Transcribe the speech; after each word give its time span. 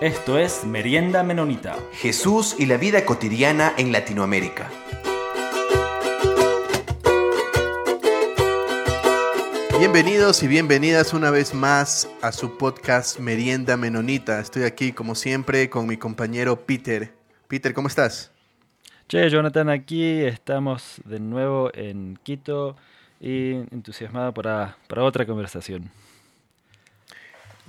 Esto 0.00 0.38
es 0.38 0.64
Merienda 0.64 1.22
Menonita. 1.22 1.76
Jesús 1.92 2.56
y 2.58 2.64
la 2.64 2.78
vida 2.78 3.04
cotidiana 3.04 3.74
en 3.76 3.92
Latinoamérica. 3.92 4.70
Bienvenidos 9.78 10.42
y 10.42 10.48
bienvenidas 10.48 11.12
una 11.12 11.30
vez 11.30 11.52
más 11.52 12.08
a 12.22 12.32
su 12.32 12.56
podcast 12.56 13.18
Merienda 13.18 13.76
Menonita. 13.76 14.40
Estoy 14.40 14.62
aquí 14.62 14.92
como 14.92 15.14
siempre 15.14 15.68
con 15.68 15.86
mi 15.86 15.98
compañero 15.98 16.64
Peter. 16.64 17.12
Peter, 17.46 17.74
¿cómo 17.74 17.88
estás? 17.88 18.32
Che, 19.06 19.28
Jonathan, 19.28 19.68
aquí 19.68 20.22
estamos 20.22 21.02
de 21.04 21.20
nuevo 21.20 21.70
en 21.74 22.18
Quito 22.22 22.74
y 23.20 23.50
entusiasmado 23.70 24.32
para, 24.32 24.78
para 24.88 25.04
otra 25.04 25.26
conversación. 25.26 25.90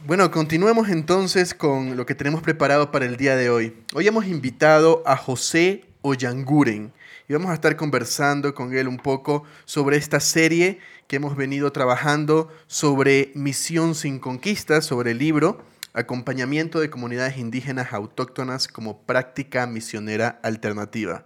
Bueno, 0.03 0.31
continuemos 0.31 0.89
entonces 0.89 1.53
con 1.53 1.95
lo 1.95 2.07
que 2.07 2.15
tenemos 2.15 2.41
preparado 2.41 2.89
para 2.89 3.05
el 3.05 3.17
día 3.17 3.35
de 3.35 3.51
hoy. 3.51 3.75
Hoy 3.93 4.07
hemos 4.07 4.25
invitado 4.25 5.03
a 5.05 5.15
José 5.15 5.85
Ollanguren 6.01 6.91
y 7.29 7.33
vamos 7.33 7.51
a 7.51 7.53
estar 7.53 7.75
conversando 7.75 8.55
con 8.55 8.75
él 8.75 8.87
un 8.87 8.97
poco 8.97 9.43
sobre 9.65 9.97
esta 9.97 10.19
serie 10.19 10.79
que 11.07 11.17
hemos 11.17 11.35
venido 11.35 11.71
trabajando 11.71 12.51
sobre 12.65 13.31
Misión 13.35 13.93
sin 13.93 14.17
Conquistas, 14.17 14.85
sobre 14.85 15.11
el 15.11 15.19
libro 15.19 15.63
Acompañamiento 15.93 16.79
de 16.79 16.89
comunidades 16.89 17.37
indígenas 17.37 17.93
autóctonas 17.93 18.67
como 18.67 19.03
práctica 19.03 19.67
misionera 19.67 20.39
alternativa. 20.41 21.25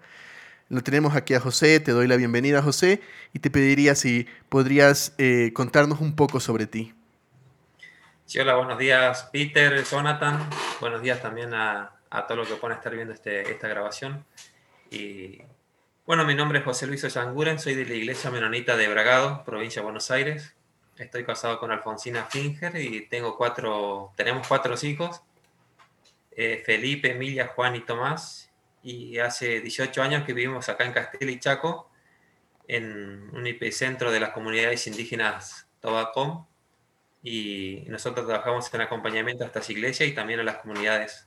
Lo 0.67 0.81
tenemos 0.81 1.15
aquí 1.15 1.34
a 1.34 1.39
José, 1.39 1.79
te 1.79 1.91
doy 1.91 2.07
la 2.07 2.17
bienvenida 2.17 2.62
José 2.62 2.99
y 3.31 3.39
te 3.39 3.49
pediría 3.49 3.95
si 3.95 4.26
podrías 4.49 5.13
eh, 5.17 5.51
contarnos 5.53 6.01
un 6.01 6.13
poco 6.15 6.41
sobre 6.41 6.67
ti. 6.67 6.95
Sí, 8.27 8.40
hola, 8.40 8.55
buenos 8.55 8.79
días 8.79 9.29
Peter, 9.31 9.84
Jonathan, 9.84 10.49
buenos 10.81 11.04
días 11.04 11.21
también 11.21 11.54
a, 11.54 11.91
a 12.09 12.26
todos 12.26 12.40
los 12.40 12.48
que 12.48 12.55
puedan 12.55 12.76
estar 12.76 12.91
viendo 12.91 13.13
este, 13.13 13.51
esta 13.51 13.67
grabación. 13.67 14.26
Y 14.90 15.43
bueno, 16.07 16.26
mi 16.26 16.34
nombre 16.34 16.57
es 16.57 16.65
José 16.65 16.87
Luis 16.87 17.04
Ollanguren, 17.04 17.59
soy 17.59 17.76
de 17.76 17.85
la 17.85 17.93
Iglesia 17.93 18.32
Menonita 18.32 18.76
de 18.76 18.87
Bragado, 18.87 19.43
provincia 19.45 19.82
de 19.82 19.84
Buenos 19.84 20.09
Aires. 20.09 20.55
Estoy 20.98 21.23
casado 21.23 21.59
con 21.59 21.71
Alfonsina 21.71 22.26
Finger 22.26 22.76
y 22.77 23.07
tengo 23.07 23.37
cuatro, 23.37 24.12
tenemos 24.15 24.48
cuatro 24.48 24.73
hijos, 24.82 25.21
eh, 26.32 26.63
Felipe, 26.65 27.12
Emilia, 27.12 27.51
Juan 27.55 27.76
y 27.76 27.82
Tomás. 27.82 28.51
Y 28.82 29.20
hace 29.20 29.62
18 29.62 30.01
años 30.01 30.23
que 30.26 30.34
vivimos 30.34 30.67
acá 30.67 30.84
en 30.84 30.93
Castilla 30.93 31.32
y 31.32 31.39
Chaco, 31.39 31.91
en 32.67 33.29
un 33.35 33.45
epicentro 33.45 34.12
de 34.12 34.20
las 34.20 34.32
comunidades 34.32 34.87
indígenas 34.87 35.67
Tobacón, 35.79 36.48
y 37.27 37.84
nosotros 37.87 38.27
trabajamos 38.27 38.71
en 38.71 38.81
acompañamiento 38.81 39.43
a 39.43 39.48
estas 39.48 39.68
iglesias 39.71 40.07
y 40.07 40.13
también 40.13 40.40
a 40.41 40.43
las 40.43 40.57
comunidades 40.57 41.26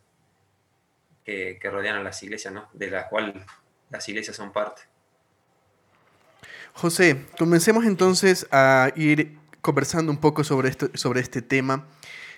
que, 1.25 1.59
rodean 1.65 1.97
a 1.97 2.03
las 2.05 2.23
iglesias, 2.23 2.55
¿no? 2.55 2.69
de 2.73 2.89
las 2.89 3.09
cuales 3.09 3.35
las 3.91 4.09
iglesias 4.09 4.37
son 4.37 4.53
parte. 4.53 4.83
José, 6.73 7.27
comencemos 7.37 7.85
entonces 7.85 8.47
a 8.53 8.93
ir 8.95 9.39
conversando 9.61 10.13
un 10.13 10.19
poco 10.19 10.45
sobre, 10.45 10.69
esto, 10.69 10.89
sobre 10.95 11.21
este 11.21 11.43
tema. 11.43 11.89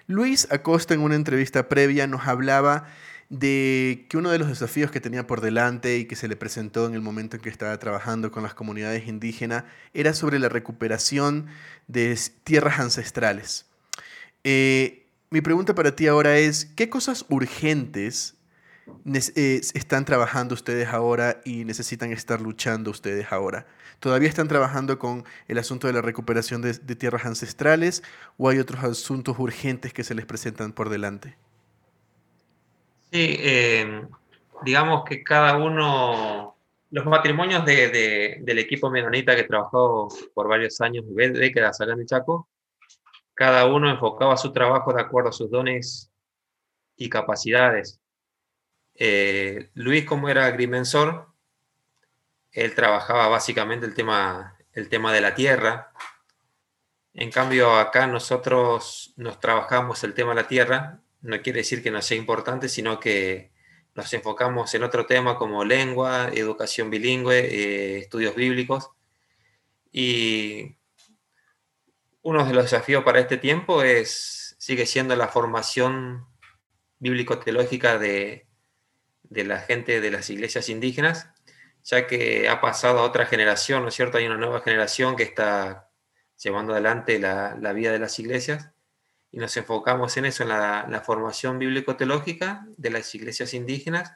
Luis 0.06 0.50
Acosta 0.50 0.94
en 0.94 1.02
una 1.02 1.14
entrevista 1.14 1.68
previa 1.68 2.06
nos 2.06 2.26
hablaba 2.26 2.88
de 3.30 4.06
que 4.08 4.16
uno 4.16 4.30
de 4.30 4.38
los 4.38 4.48
desafíos 4.48 4.90
que 4.90 5.00
tenía 5.00 5.26
por 5.26 5.40
delante 5.40 5.96
y 5.96 6.04
que 6.04 6.16
se 6.16 6.26
le 6.26 6.34
presentó 6.34 6.86
en 6.86 6.94
el 6.94 7.00
momento 7.00 7.36
en 7.36 7.42
que 7.42 7.48
estaba 7.48 7.78
trabajando 7.78 8.32
con 8.32 8.42
las 8.42 8.54
comunidades 8.54 9.06
indígenas 9.06 9.64
era 9.94 10.12
sobre 10.14 10.40
la 10.40 10.48
recuperación 10.48 11.46
de 11.86 12.18
tierras 12.42 12.80
ancestrales. 12.80 13.66
Eh, 14.42 15.06
mi 15.30 15.40
pregunta 15.40 15.76
para 15.76 15.94
ti 15.94 16.08
ahora 16.08 16.38
es, 16.38 16.64
¿qué 16.74 16.90
cosas 16.90 17.24
urgentes 17.28 18.34
eh, 19.06 19.60
están 19.74 20.04
trabajando 20.04 20.54
ustedes 20.54 20.88
ahora 20.88 21.40
y 21.44 21.64
necesitan 21.64 22.10
estar 22.10 22.40
luchando 22.40 22.90
ustedes 22.90 23.30
ahora? 23.30 23.64
¿Todavía 24.00 24.28
están 24.28 24.48
trabajando 24.48 24.98
con 24.98 25.24
el 25.46 25.58
asunto 25.58 25.86
de 25.86 25.92
la 25.92 26.02
recuperación 26.02 26.62
de 26.62 26.96
tierras 26.96 27.26
ancestrales 27.26 28.02
o 28.38 28.48
hay 28.48 28.58
otros 28.58 28.82
asuntos 28.82 29.38
urgentes 29.38 29.92
que 29.92 30.02
se 30.02 30.16
les 30.16 30.26
presentan 30.26 30.72
por 30.72 30.88
delante? 30.88 31.36
Sí, 33.12 33.36
eh, 33.40 34.06
digamos 34.62 35.04
que 35.04 35.24
cada 35.24 35.56
uno, 35.56 36.56
los 36.90 37.06
matrimonios 37.06 37.64
del 37.64 38.58
equipo 38.58 38.88
menonita 38.88 39.34
que 39.34 39.42
trabajó 39.44 40.08
por 40.32 40.48
varios 40.48 40.80
años, 40.80 41.04
décadas 41.08 41.80
acá 41.80 41.92
en 41.92 42.00
el 42.00 42.06
Chaco, 42.06 42.48
cada 43.34 43.66
uno 43.66 43.90
enfocaba 43.90 44.36
su 44.36 44.52
trabajo 44.52 44.92
de 44.92 45.00
acuerdo 45.00 45.30
a 45.30 45.32
sus 45.32 45.50
dones 45.50 46.12
y 46.96 47.08
capacidades. 47.08 48.00
Eh, 48.94 49.70
Luis, 49.74 50.04
como 50.04 50.28
era 50.28 50.46
agrimensor, 50.46 51.26
él 52.52 52.74
trabajaba 52.76 53.26
básicamente 53.28 53.86
el 53.86 53.94
tema, 53.94 54.56
el 54.72 54.88
tema 54.88 55.12
de 55.12 55.20
la 55.20 55.34
tierra. 55.34 55.92
En 57.14 57.30
cambio, 57.32 57.74
acá 57.76 58.06
nosotros 58.06 59.14
nos 59.16 59.40
trabajamos 59.40 60.04
el 60.04 60.14
tema 60.14 60.30
de 60.30 60.42
la 60.42 60.48
tierra 60.48 61.00
no 61.22 61.40
quiere 61.42 61.58
decir 61.60 61.82
que 61.82 61.90
no 61.90 62.02
sea 62.02 62.16
importante, 62.16 62.68
sino 62.68 63.00
que 63.00 63.50
nos 63.94 64.12
enfocamos 64.14 64.72
en 64.74 64.82
otro 64.82 65.06
tema 65.06 65.36
como 65.36 65.64
lengua, 65.64 66.30
educación 66.32 66.90
bilingüe, 66.90 67.38
eh, 67.38 67.98
estudios 67.98 68.34
bíblicos. 68.34 68.90
Y 69.92 70.76
uno 72.22 72.44
de 72.44 72.54
los 72.54 72.64
desafíos 72.64 73.04
para 73.04 73.20
este 73.20 73.36
tiempo 73.36 73.82
es, 73.82 74.56
sigue 74.58 74.86
siendo 74.86 75.16
la 75.16 75.28
formación 75.28 76.26
bíblico-teológica 76.98 77.98
de, 77.98 78.46
de 79.24 79.44
la 79.44 79.58
gente 79.60 80.00
de 80.00 80.10
las 80.10 80.30
iglesias 80.30 80.68
indígenas, 80.68 81.30
ya 81.82 82.06
que 82.06 82.48
ha 82.48 82.60
pasado 82.60 83.00
a 83.00 83.04
otra 83.04 83.26
generación, 83.26 83.82
¿no 83.82 83.88
es 83.88 83.94
cierto? 83.94 84.18
Hay 84.18 84.26
una 84.26 84.36
nueva 84.36 84.60
generación 84.60 85.16
que 85.16 85.22
está 85.24 85.90
llevando 86.42 86.72
adelante 86.72 87.18
la, 87.18 87.56
la 87.60 87.72
vida 87.72 87.92
de 87.92 87.98
las 87.98 88.18
iglesias 88.18 88.70
y 89.32 89.38
nos 89.38 89.56
enfocamos 89.56 90.16
en 90.16 90.24
eso, 90.24 90.42
en 90.42 90.48
la, 90.48 91.02
formación 91.04 91.58
bíblico-teológica 91.58 92.66
de 92.76 92.90
las 92.90 93.14
iglesias 93.14 93.54
indígenas 93.54 94.12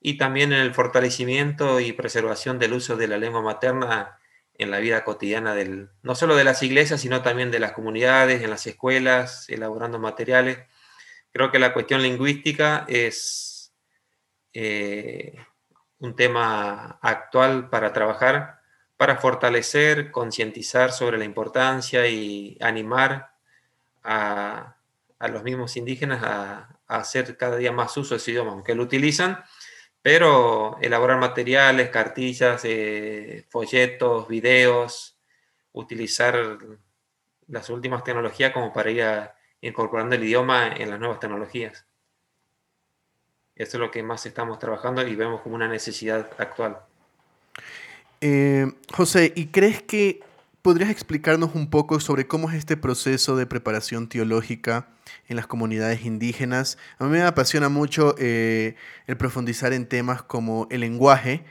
y 0.00 0.18
también 0.18 0.52
en 0.52 0.60
el 0.60 0.74
fortalecimiento 0.74 1.80
y 1.80 1.92
preservación 1.92 2.58
del 2.58 2.72
uso 2.72 2.96
de 2.96 3.08
la 3.08 3.18
lengua 3.18 3.42
materna 3.42 4.18
en 4.54 4.70
la 4.70 4.78
vida 4.78 5.04
cotidiana 5.04 5.54
del, 5.54 5.90
no 6.02 6.14
solo 6.16 6.34
de 6.34 6.44
las 6.44 6.62
iglesias, 6.62 7.00
sino 7.00 7.22
también 7.22 7.50
de 7.52 7.60
las 7.60 7.72
comunidades, 7.72 8.42
en 8.42 8.50
las 8.50 8.66
escuelas, 8.66 9.48
elaborando 9.48 10.00
materiales. 10.00 10.58
Creo 11.32 11.52
que 11.52 11.60
la 11.60 11.72
cuestión 11.72 12.02
lingüística 12.02 12.84
es 12.88 13.72
eh, 14.52 15.36
un 15.98 16.16
tema 16.16 16.98
actual 17.00 17.68
para 17.70 17.92
trabajar, 17.92 18.60
para 18.96 19.18
fortalecer, 19.18 20.10
concientizar 20.10 20.90
sobre 20.90 21.18
la 21.18 21.24
importancia 21.24 22.08
y 22.08 22.58
animar 22.60 23.37
a, 24.08 24.76
los 25.28 25.42
mismos 25.42 25.76
indígenas 25.76 26.22
a, 26.24 26.80
hacer 26.86 27.36
cada 27.36 27.56
día 27.56 27.70
más 27.70 27.94
uso 27.98 28.14
de 28.14 28.16
ese 28.16 28.30
idioma, 28.30 28.52
aunque 28.52 28.74
lo 28.74 28.82
utilizan, 28.82 29.44
pero 30.00 30.78
elaborar 30.80 31.18
materiales, 31.18 31.90
cartillas, 31.90 32.62
eh, 32.64 33.44
folletos, 33.50 34.26
videos, 34.26 35.18
utilizar 35.72 36.58
las 37.48 37.68
últimas 37.68 38.02
tecnologías 38.04 38.52
como 38.52 38.72
para 38.72 38.90
ir 38.90 39.30
incorporando 39.60 40.14
el 40.14 40.24
idioma 40.24 40.68
en 40.68 40.88
las 40.88 40.98
nuevas 40.98 41.20
tecnologías. 41.20 41.84
Eso 43.54 43.76
es 43.76 43.80
lo 43.80 43.90
que 43.90 44.02
más 44.02 44.24
estamos 44.24 44.58
trabajando 44.58 45.06
y 45.06 45.14
vemos 45.14 45.42
como 45.42 45.56
una 45.56 45.68
necesidad 45.68 46.30
actual. 46.38 46.78
Eh, 48.22 48.66
José, 48.92 49.32
¿y 49.34 49.48
crees 49.48 49.82
que 49.82 50.22
¿Podrías 50.68 50.90
explicarnos 50.90 51.54
un 51.54 51.70
poco 51.70 51.98
sobre 51.98 52.26
cómo 52.26 52.50
es 52.50 52.56
este 52.56 52.76
proceso 52.76 53.36
de 53.36 53.46
preparación 53.46 54.06
teológica 54.06 54.86
en 55.26 55.36
las 55.36 55.46
comunidades 55.46 56.04
indígenas? 56.04 56.76
A 56.98 57.04
mí 57.04 57.10
me 57.10 57.22
apasiona 57.22 57.70
mucho 57.70 58.14
eh, 58.18 58.74
el 59.06 59.16
profundizar 59.16 59.72
en 59.72 59.88
temas 59.88 60.20
como 60.20 60.66
el 60.70 60.80
lenguaje, 60.80 61.46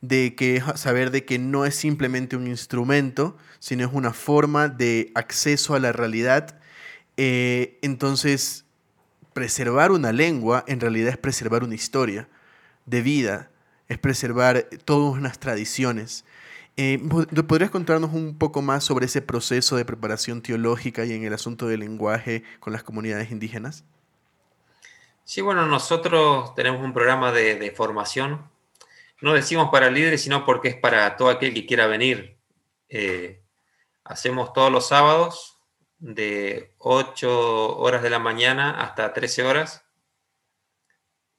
de 0.00 0.34
que 0.34 0.62
saber 0.76 1.10
de 1.10 1.26
que 1.26 1.38
no 1.38 1.66
es 1.66 1.74
simplemente 1.74 2.34
un 2.34 2.46
instrumento, 2.46 3.36
sino 3.58 3.84
es 3.84 3.92
una 3.92 4.14
forma 4.14 4.70
de 4.70 5.12
acceso 5.14 5.74
a 5.74 5.78
la 5.78 5.92
realidad. 5.92 6.58
Eh, 7.18 7.78
entonces, 7.82 8.64
preservar 9.34 9.92
una 9.92 10.12
lengua 10.12 10.64
en 10.66 10.80
realidad 10.80 11.10
es 11.10 11.18
preservar 11.18 11.62
una 11.62 11.74
historia 11.74 12.26
de 12.86 13.02
vida, 13.02 13.50
es 13.90 13.98
preservar 13.98 14.66
todas 14.86 15.18
unas 15.18 15.38
tradiciones. 15.38 16.24
Eh, 16.76 16.98
¿Podrías 17.46 17.70
contarnos 17.70 18.12
un 18.12 18.38
poco 18.38 18.62
más 18.62 18.84
sobre 18.84 19.06
ese 19.06 19.20
proceso 19.20 19.76
de 19.76 19.84
preparación 19.84 20.42
teológica 20.42 21.04
y 21.04 21.12
en 21.12 21.24
el 21.24 21.34
asunto 21.34 21.66
del 21.66 21.80
lenguaje 21.80 22.44
con 22.60 22.72
las 22.72 22.82
comunidades 22.82 23.30
indígenas? 23.30 23.84
Sí, 25.24 25.40
bueno, 25.40 25.66
nosotros 25.66 26.54
tenemos 26.54 26.82
un 26.82 26.92
programa 26.92 27.30
de, 27.30 27.70
formación. 27.76 28.50
No 29.20 29.34
decimos 29.34 29.70
para 29.70 29.90
líderes, 29.90 30.22
sino 30.22 30.44
porque 30.44 30.68
es 30.68 30.76
para 30.76 31.16
todo 31.16 31.28
aquel 31.28 31.54
que 31.54 31.66
quiera 31.66 31.86
venir. 31.86 32.36
Eh, 32.88 33.42
hacemos 34.04 34.52
todos 34.52 34.72
los 34.72 34.88
sábados 34.88 35.58
de 35.98 36.74
8 36.78 37.76
horas 37.78 38.02
de 38.02 38.10
la 38.10 38.18
mañana 38.18 38.82
hasta 38.82 39.12
13 39.12 39.44
horas. 39.44 39.84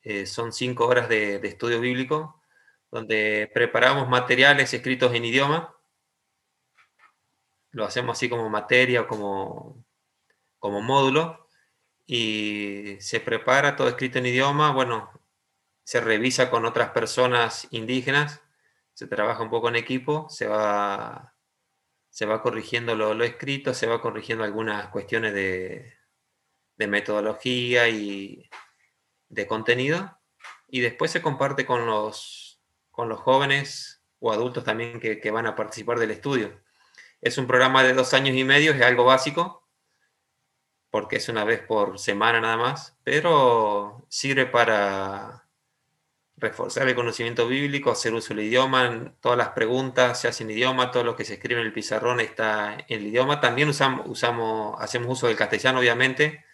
Eh, 0.04 0.26
son 0.26 0.52
cinco 0.54 0.86
horas 0.88 1.08
de, 1.10 1.36
estudio 1.48 1.80
bíblico, 1.80 2.42
donde 2.94 3.50
preparamos 3.52 4.08
materiales 4.08 4.72
escritos 4.72 5.16
en 5.16 5.26
idioma. 5.26 5.76
Lo 7.72 7.86
hacemos 7.86 8.16
así 8.16 8.30
como 8.30 8.52
materia 8.52 9.02
o 9.02 9.08
como, 9.08 9.84
como 10.60 10.80
módulo. 10.84 11.50
Y 12.06 12.98
se 13.00 13.20
prepara 13.20 13.76
todo 13.76 13.88
escrito 13.88 14.20
en 14.20 14.28
idioma. 14.28 14.72
Bueno, 14.74 15.10
se 15.84 16.02
revisa 16.02 16.52
con 16.52 16.66
otras 16.66 16.92
personas 16.92 17.68
indígenas. 17.72 18.42
Se 18.94 19.08
trabaja 19.08 19.42
un 19.42 19.50
poco 19.50 19.70
en 19.70 19.76
equipo. 19.76 20.30
Se 20.30 20.46
va, 20.46 21.34
se 22.12 22.28
va 22.28 22.44
corrigiendo 22.44 22.96
lo, 22.96 23.16
lo 23.16 23.24
escrito. 23.24 23.74
Se 23.74 23.88
va 23.88 24.02
corrigiendo 24.02 24.44
algunas 24.44 24.90
cuestiones 24.90 25.34
de, 25.34 25.96
de 26.76 26.88
metodología 26.88 27.90
y 27.90 28.48
de 29.30 29.48
contenido 29.48 30.16
y 30.74 30.80
después 30.80 31.12
se 31.12 31.22
comparte 31.22 31.68
con 31.68 31.86
los, 31.86 32.43
con 32.94 33.10
los 33.10 33.20
jóvenes 33.20 34.02
o 34.20 34.32
adultos 34.32 34.64
también 34.64 35.00
que, 35.00 35.32
van 35.32 35.48
a 35.48 35.56
participar 35.56 36.00
del 36.00 36.12
estudio. 36.12 36.62
Es 37.22 37.38
un 37.38 37.48
programa 37.48 37.84
de 37.84 37.94
dos 37.94 38.14
años 38.14 38.38
y 38.38 38.44
medio, 38.44 38.72
es 38.72 38.82
algo 38.82 39.04
básico, 39.04 39.68
porque 40.92 41.18
es 41.18 41.28
una 41.28 41.44
vez 41.44 41.60
por 41.60 41.98
semana 41.98 42.40
nada 42.40 42.56
más, 42.56 42.96
pero 43.04 44.06
sirve 44.10 44.46
para 44.46 45.50
reforzar 46.38 46.88
el 46.88 46.94
conocimiento 46.94 47.48
bíblico, 47.48 47.90
hacer 47.90 48.14
uso 48.14 48.36
del 48.36 48.46
idioma, 48.46 49.16
todas 49.22 49.40
las 49.40 49.50
preguntas 49.50 50.22
se 50.22 50.28
hacen 50.28 50.52
en 50.52 50.58
idioma, 50.58 50.92
todo 50.92 51.04
lo 51.04 51.16
que 51.16 51.26
se 51.26 51.34
escribe 51.34 51.62
en 51.62 51.68
el 51.68 51.74
pizarrón 51.74 52.20
está 52.20 52.76
en 52.76 53.00
el 53.00 53.08
idioma. 53.08 53.42
También 53.42 53.70
usamos, 53.70 54.06
usamos 54.08 54.76
hacemos 54.80 55.10
uso 55.10 55.28
del 55.28 55.36
castellano, 55.36 55.80
obviamente, 55.80 56.46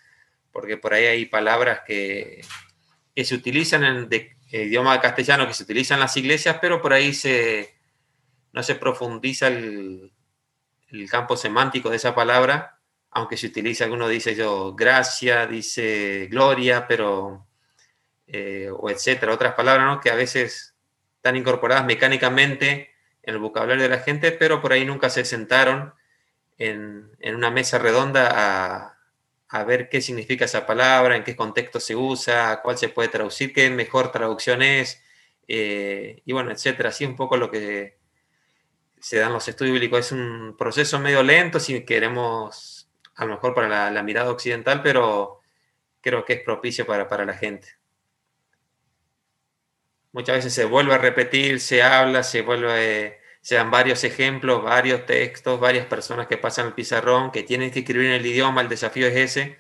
porque 0.54 0.78
por 0.78 0.94
ahí 0.94 1.06
hay 1.06 1.26
palabras 1.26 1.82
que, 1.86 2.42
que 3.14 3.26
se 3.26 3.36
utilizan 3.36 3.84
en 3.84 4.10
el 4.52 4.68
idioma 4.68 5.00
castellano, 5.00 5.48
que 5.48 5.54
se 5.54 5.64
utilizan 5.64 5.98
en 5.98 6.02
las 6.02 6.18
iglesias, 6.18 6.58
pero 6.62 6.82
por 6.82 6.94
ahí 6.94 7.14
se, 7.14 7.76
no 8.52 8.64
se 8.64 8.76
profundiza 8.76 9.48
el, 9.48 10.12
el 10.90 11.10
campo 11.10 11.38
semántico 11.38 11.90
de 11.90 11.98
esa 11.98 12.16
palabra, 12.16 12.80
aunque 13.12 13.38
se 13.38 13.48
utiliza, 13.48 13.84
alguno 13.84 14.08
dice 14.08 14.36
yo, 14.36 14.76
gracia, 14.76 15.48
dice 15.48 16.28
gloria, 16.30 16.88
pero, 16.88 17.48
eh, 18.28 18.70
o 18.72 18.90
etcétera, 18.90 19.34
otras 19.34 19.54
palabras 19.54 20.00
que 20.02 20.12
a 20.12 20.16
veces 20.16 20.76
están 21.16 21.36
incorporadas 21.36 21.86
mecánicamente 21.86 22.92
en 23.24 23.34
el 23.34 23.40
vocabulario 23.40 23.84
de 23.84 23.90
la 23.90 24.00
gente, 24.00 24.32
pero 24.32 24.62
por 24.62 24.74
ahí 24.74 24.86
nunca 24.86 25.10
se 25.10 25.26
sentaron 25.26 25.94
en, 26.58 27.12
en 27.20 27.36
una 27.36 27.52
mesa 27.52 27.78
redonda 27.78 28.30
a, 28.32 28.99
a 29.50 29.64
ver 29.64 29.90
qué 29.90 30.02
significa 30.02 30.46
esa 30.46 30.66
palabra, 30.66 31.16
en 31.16 31.24
qué 31.24 31.36
contexto 31.36 31.80
se 31.80 31.96
usa, 31.96 32.62
cuál 32.62 32.78
se 32.78 32.90
puede 32.90 33.10
traducir, 33.10 33.52
qué 33.52 33.70
mejor 33.72 34.12
traducción 34.12 34.62
es, 34.62 35.02
eh, 35.48 36.22
y 36.26 36.34
bueno, 36.34 36.52
etcétera. 36.52 36.90
Así 36.90 37.06
un 37.06 37.16
poco 37.16 37.36
lo 37.36 37.50
que 37.50 37.98
se 39.00 39.18
dan 39.18 39.34
los 39.34 39.48
estudios 39.48 39.74
bíblicos. 39.74 40.00
Es 40.00 40.12
un 40.12 40.56
proceso 40.58 41.00
medio 41.00 41.24
lento 41.24 41.60
si 41.60 41.84
queremos, 41.84 42.90
a 43.16 43.26
lo 43.26 43.34
mejor 43.34 43.56
para 43.56 43.90
la, 43.90 44.04
mirada 44.04 44.32
occidental, 44.32 44.82
pero 44.84 45.42
creo 46.02 46.26
que 46.26 46.34
es 46.34 46.44
propicio 46.44 46.86
para, 46.86 47.08
para 47.08 47.26
la 47.26 47.34
gente. 47.34 47.70
Muchas 50.12 50.38
veces 50.38 50.54
se 50.54 50.66
vuelve 50.66 50.94
a 50.94 50.98
repetir, 51.00 51.60
se 51.60 51.82
habla, 51.82 52.24
se 52.24 52.42
vuelve 52.42 53.19
se 53.42 53.56
dan 53.56 53.72
varios 53.72 54.04
ejemplos, 54.04 54.64
varios 54.64 55.06
textos, 55.06 55.60
varias 55.60 55.86
personas 55.86 56.28
que 56.28 56.38
pasan 56.38 56.68
el 56.68 56.74
pizarrón, 56.74 57.32
que 57.32 57.44
tienen 57.44 57.72
que 57.72 57.80
escribir 57.80 58.08
en 58.08 58.14
el 58.14 58.26
idioma, 58.26 58.62
el 58.62 58.70
desafío 58.70 59.08
es 59.08 59.16
ese, 59.16 59.60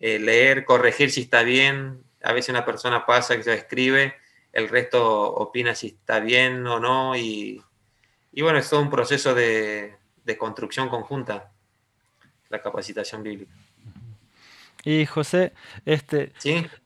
eh, 0.00 0.18
leer, 0.18 0.64
corregir 0.64 1.10
si 1.10 1.22
está 1.22 1.42
bien, 1.42 2.02
a 2.22 2.32
veces 2.32 2.50
una 2.50 2.64
persona 2.64 3.06
pasa 3.06 3.36
que 3.36 3.42
se 3.42 3.54
escribe, 3.54 4.14
el 4.52 4.68
resto 4.68 5.34
opina 5.34 5.74
si 5.74 5.88
está 5.88 6.20
bien 6.20 6.66
o 6.66 6.78
no, 6.80 7.16
y, 7.16 7.62
bueno, 8.36 8.58
es 8.58 8.68
todo 8.68 8.80
un 8.80 8.90
proceso 8.90 9.34
de, 9.34 9.96
de 10.24 10.38
construcción 10.38 10.88
conjunta, 10.88 11.52
la 12.48 12.60
capacitación 12.60 13.22
bíblica. 13.22 13.52
Y 14.86 15.04
José, 15.04 15.52
este, 15.84 16.32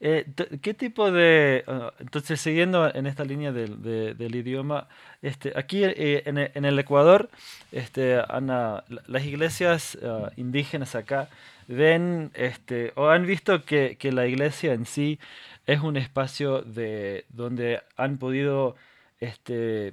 eh, 0.01 0.25
¿qué 0.63 0.73
tipo 0.73 1.13
de, 1.13 1.65
ah, 1.67 1.93
entonces 1.99 2.41
siguiendo 2.41 2.91
en 2.95 3.07
esta 3.07 3.27
línea 3.27 3.53
del, 3.53 3.83
del 4.17 4.35
idioma, 4.35 4.89
este, 5.21 5.53
aquí 5.55 5.85
eh, 5.85 6.23
en, 6.25 6.39
en, 6.39 6.65
el 6.65 6.79
Ecuador, 6.79 7.29
este, 7.73 8.19
Ana, 8.27 8.85
las 9.07 9.23
iglesias 9.27 9.99
ah, 10.03 10.31
indígenas 10.39 10.95
acá 10.95 11.29
ven, 11.69 12.31
este, 12.33 12.95
o 12.97 13.11
han 13.11 13.27
visto 13.27 13.67
que, 13.67 13.99
que 13.99 14.13
la 14.13 14.27
iglesia 14.27 14.73
en 14.73 14.87
sí 14.87 15.19
es 15.67 15.81
un 15.81 15.99
espacio 15.99 16.63
de 16.63 17.27
donde 17.29 17.83
han 17.99 18.17
podido, 18.17 18.77
este, 19.21 19.93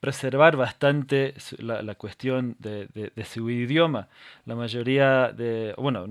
preservar 0.00 0.56
bastante 0.56 1.34
la, 1.58 1.94
cuestión 1.94 2.56
de, 2.58 2.88
su 3.24 3.50
idioma. 3.50 4.08
La 4.46 4.54
mayoría 4.54 5.32
de, 5.32 5.74
bueno, 5.76 6.06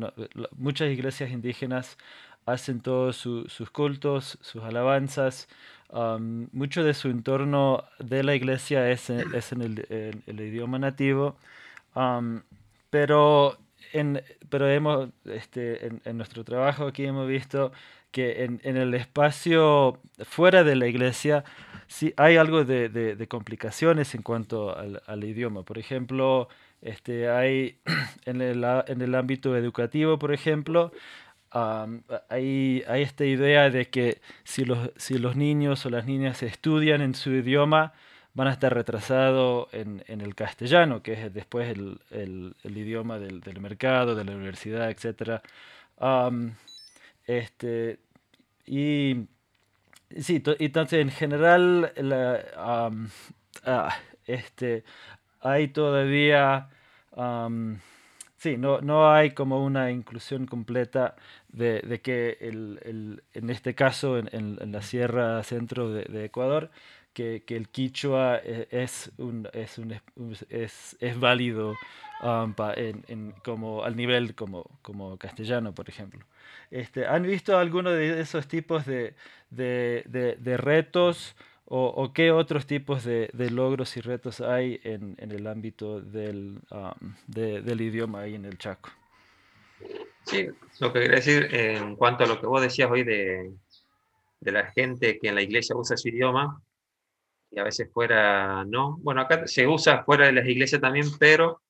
muchas 0.58 0.90
iglesias 0.90 1.32
indígenas 1.32 1.98
hacen 2.46 2.82
todos 2.82 3.18
sus 3.18 3.70
cultos, 3.72 4.38
sus 4.42 4.64
alabanzas. 4.64 5.48
mucho 6.52 6.84
de 6.84 6.94
su 6.94 7.10
entorno 7.10 7.84
de 8.00 8.24
la 8.24 8.36
iglesia 8.36 8.90
es, 8.90 9.10
en, 9.10 9.62
el, 9.62 10.40
idioma 10.40 10.80
nativo. 10.80 11.38
pero 12.90 13.58
en, 13.94 14.22
pero 14.50 14.70
hemos, 14.70 15.10
este, 15.26 15.88
en, 15.88 16.18
nuestro 16.18 16.44
trabajo 16.44 16.88
aquí 16.88 17.06
hemos 17.06 17.28
visto 17.28 17.72
que 18.12 18.46
en, 18.46 18.78
el 18.78 18.94
espacio 18.94 20.00
fuera 20.24 20.64
de 20.64 20.76
la 20.76 20.88
iglesia 20.88 21.44
sí 21.88 22.14
hay 22.18 22.38
algo 22.38 22.64
de, 22.64 23.28
complicaciones 23.30 24.16
en 24.16 24.22
cuanto 24.22 24.76
al, 24.78 25.24
idioma. 25.24 25.64
Por 25.64 25.78
ejemplo, 25.78 26.48
este, 26.82 27.30
hay 27.30 27.80
en 28.26 28.42
el, 28.42 28.64
en 28.88 29.02
el 29.02 29.16
ámbito 29.16 29.56
educativo, 29.56 30.18
por 30.20 30.34
ejemplo, 30.34 30.92
hay, 31.52 32.84
hay, 32.88 33.02
esta 33.02 33.26
idea 33.26 33.70
de 33.70 33.90
que 33.90 34.22
si 34.44 34.66
los, 34.66 34.92
si 34.98 35.18
los 35.18 35.36
niños 35.36 35.86
o 35.86 35.90
las 35.90 36.06
niñas 36.06 36.44
estudian 36.44 37.02
en 37.02 37.16
su 37.16 37.32
idioma, 37.32 37.94
van 38.38 38.48
a 38.50 38.52
estar 38.52 38.72
retrasados 38.72 39.68
en, 39.74 40.04
el 40.08 40.36
castellano, 40.36 41.02
que 41.02 41.14
es 41.14 41.34
después 41.34 41.76
el, 41.76 42.56
idioma 42.64 43.18
del, 43.18 43.42
mercado, 43.60 44.14
de 44.14 44.24
la 44.24 44.34
universidad, 44.34 44.92
etc. 44.92 45.42
este, 47.26 47.98
y 48.68 49.28
Sí, 50.16 50.42
entonces 50.60 51.02
en 51.02 51.12
general 51.12 51.92
ah, 52.56 52.92
este, 54.26 54.84
hay 55.42 55.68
todavía, 55.70 56.70
sí, 58.38 58.58
no, 58.58 58.82
no 58.82 59.12
hay 59.12 59.32
como 59.32 59.66
una 59.66 59.92
inclusión 59.92 60.46
completa 60.46 61.16
de, 61.50 62.00
que 62.04 62.38
en 62.40 63.50
este 63.50 63.76
caso 63.76 64.18
en, 64.18 64.72
la 64.72 64.82
sierra 64.82 65.44
centro 65.44 65.92
de 65.92 66.26
Ecuador, 66.26 66.72
que, 67.18 67.42
que, 67.44 67.58
el 67.58 67.68
quichua 67.70 68.40
e, 68.44 68.68
es, 68.70 69.12
un, 69.18 69.50
es, 69.52 69.80
un, 69.80 70.00
es, 70.50 70.96
es 71.00 71.20
válido 71.20 71.74
en, 72.76 73.04
en, 73.08 73.32
como, 73.44 73.84
al 73.84 73.96
nivel 73.96 74.36
como, 74.36 74.70
como 74.84 75.18
castellano, 75.18 75.74
por 75.74 75.90
ejemplo. 75.90 76.24
Este, 76.70 77.08
¿Han 77.08 77.24
visto 77.24 77.58
alguno 77.58 77.90
de 77.90 78.22
esos 78.22 78.48
tipos 78.48 78.86
de, 78.86 79.16
retos 80.58 81.36
o, 81.66 82.14
qué 82.14 82.32
otros 82.32 82.68
tipos 82.68 83.04
de, 83.04 83.50
logros 83.50 83.98
y 83.98 84.02
retos 84.02 84.40
hay 84.40 84.80
en, 84.84 85.16
el 85.18 85.48
ámbito 85.48 86.00
del, 86.00 86.60
del, 87.26 87.82
idioma 87.82 88.22
ahí 88.22 88.36
en 88.36 88.46
el 88.46 88.60
Chaco? 88.60 88.92
Sí, 90.22 90.50
lo 90.80 90.94
que 90.94 91.00
quería 91.00 91.16
decir 91.16 91.48
en 91.52 91.96
cuanto 91.96 92.26
a 92.26 92.28
lo 92.28 92.40
que 92.40 92.46
vos 92.46 92.62
decías 92.62 92.92
hoy 92.92 93.04
de, 93.04 93.54
la 94.42 94.68
gente 94.68 95.18
que 95.18 95.30
en 95.30 95.36
la 95.36 95.42
iglesia 95.42 95.76
usa 95.76 95.98
su 95.98 96.10
idioma 96.10 96.62
a 97.60 97.64
veces 97.64 97.90
fuera 97.92 98.64
no. 98.66 98.98
Bueno, 98.98 99.22
acá 99.22 99.48
se 99.48 99.68
usa 99.68 100.04
fuera 100.04 100.28
de 100.28 100.34
las 100.34 100.48
iglesias 100.48 100.82
también, 100.82 101.08
pero 101.20 101.62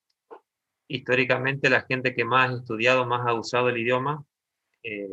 históricamente 0.88 1.70
la 1.70 1.82
gente 1.82 2.14
que 2.14 2.24
más 2.24 2.50
ha 2.50 2.56
estudiado, 2.56 3.06
más 3.06 3.26
ha 3.26 3.34
usado 3.34 3.68
el 3.68 3.78
idioma, 3.78 4.24
eh, 4.82 5.08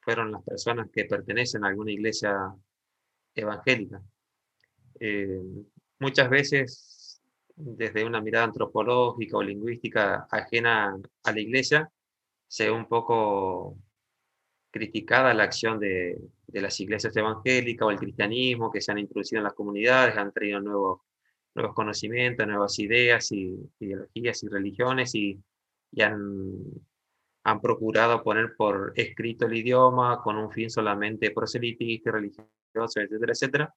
fueron 0.00 0.32
las 0.32 0.42
personas 0.44 0.88
que 0.92 1.04
pertenecen 1.04 1.64
a 1.64 1.68
alguna 1.68 1.92
iglesia 1.92 2.54
evangélica. 3.34 4.00
Eh, 5.00 5.40
muchas 5.98 6.30
veces, 6.30 7.20
desde 7.54 8.04
una 8.04 8.20
mirada 8.20 8.44
antropológica 8.44 9.36
o 9.36 9.42
lingüística 9.42 10.26
ajena 10.30 10.96
a 11.24 11.32
la 11.32 11.40
iglesia, 11.40 11.90
se 12.48 12.66
ve 12.66 12.70
un 12.70 12.86
poco 12.86 13.78
criticada 14.76 15.34
la 15.34 15.44
acción 15.44 15.78
de, 15.78 16.18
las 16.48 16.80
iglesias 16.80 17.16
evangélicas 17.16 17.86
o 17.86 17.90
el 17.90 17.98
cristianismo 17.98 18.70
que 18.70 18.80
se 18.80 18.92
han 18.92 18.98
introducido 18.98 19.40
en 19.40 19.44
las 19.44 19.54
comunidades, 19.54 20.16
han 20.16 20.32
traído 20.32 20.60
nuevos, 20.60 21.00
nuevos 21.54 21.74
conocimientos, 21.74 22.46
nuevas 22.46 22.78
ideas 22.78 23.30
y 23.32 23.56
ideologías 23.80 24.42
y 24.42 24.48
religiones 24.48 25.14
y, 25.14 25.38
y 25.92 26.02
han 26.02 26.62
han 27.46 27.60
procurado 27.60 28.24
poner 28.24 28.56
por 28.56 28.92
escrito 28.96 29.46
el 29.46 29.56
idioma 29.56 30.20
con 30.20 30.36
un 30.36 30.50
fin 30.50 30.68
solamente 30.68 31.30
proselitista, 31.30 32.10
religioso, 32.10 32.50
etcétera, 32.74 33.32
etcétera. 33.32 33.74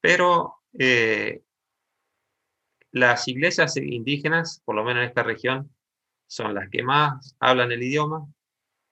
Pero 0.00 0.56
eh, 0.76 1.40
las 2.90 3.28
iglesias 3.28 3.76
indígenas, 3.76 4.60
por 4.64 4.74
lo 4.74 4.82
menos 4.82 5.04
en 5.04 5.08
esta 5.10 5.22
región, 5.22 5.72
son 6.26 6.54
las 6.54 6.68
que 6.70 6.82
más 6.82 7.36
hablan 7.38 7.70
el 7.70 7.84
idioma, 7.84 8.26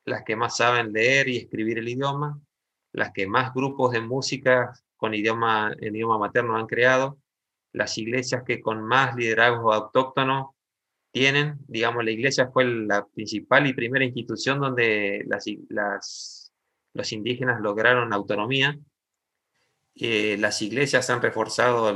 las 0.05 0.25
que 0.25 0.37
más 0.37 0.57
saben 0.57 0.93
leer 0.93 1.29
y 1.29 1.37
escribir 1.39 1.79
el 1.79 1.89
idioma, 1.89 2.41
las 2.93 3.13
que 3.13 3.27
más 3.27 3.55
grupos 3.55 3.93
de 3.93 4.01
música 4.01 4.73
con 4.97 5.15
idioma, 5.15 5.75
idioma 5.81 6.19
materno 6.19 6.57
han 6.57 6.67
creado, 6.67 7.19
las 7.73 7.97
iglesias 7.99 8.43
que 8.47 8.61
con 8.61 8.83
más 8.83 9.17
liderazgo 9.17 9.73
autóctono 9.73 10.55
tienen, 11.11 11.59
digamos, 11.69 12.05
la 12.05 12.11
iglesia 12.11 12.51
fue 12.53 12.65
la 12.65 13.07
principal 13.07 13.67
y 13.67 13.75
primera 13.75 14.05
institución 14.05 14.61
donde 14.61 15.25
las, 15.27 15.45
las, 15.69 16.53
los 16.95 17.13
indígenas 17.13 17.61
lograron 17.61 18.13
autonomía. 18.13 18.79
Eh, 19.95 20.37
las 20.39 20.63
iglesias 20.63 21.11
han 21.11 21.21
reforzado 21.21 21.93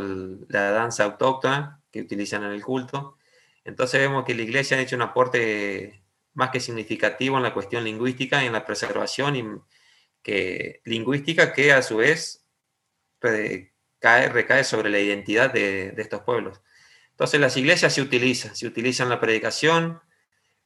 la 0.48 0.70
danza 0.70 1.04
autóctona 1.04 1.80
que 1.90 2.02
utilizan 2.02 2.44
en 2.44 2.52
el 2.52 2.62
culto. 2.62 3.16
Entonces 3.64 4.00
vemos 4.00 4.24
que 4.24 4.34
la 4.34 4.42
iglesia 4.42 4.76
ha 4.76 4.80
hecho 4.80 4.96
un 4.96 5.02
aporte 5.02 6.02
más 6.36 6.50
que 6.50 6.60
significativo 6.60 7.36
en 7.36 7.42
la 7.42 7.52
cuestión 7.52 7.82
lingüística 7.82 8.44
y 8.44 8.46
en 8.46 8.52
la 8.52 8.64
preservación 8.64 9.36
y 9.36 9.44
que, 10.22 10.80
lingüística 10.84 11.52
que 11.52 11.72
a 11.72 11.82
su 11.82 11.96
vez 11.96 12.46
recae, 13.20 14.28
recae 14.28 14.62
sobre 14.62 14.90
la 14.90 15.00
identidad 15.00 15.52
de, 15.52 15.90
de 15.90 16.02
estos 16.02 16.22
pueblos. 16.22 16.60
Entonces 17.10 17.40
las 17.40 17.56
iglesias 17.56 17.94
se 17.94 18.02
utilizan, 18.02 18.54
se 18.54 18.66
utilizan 18.66 19.08
la 19.08 19.18
predicación, 19.18 20.00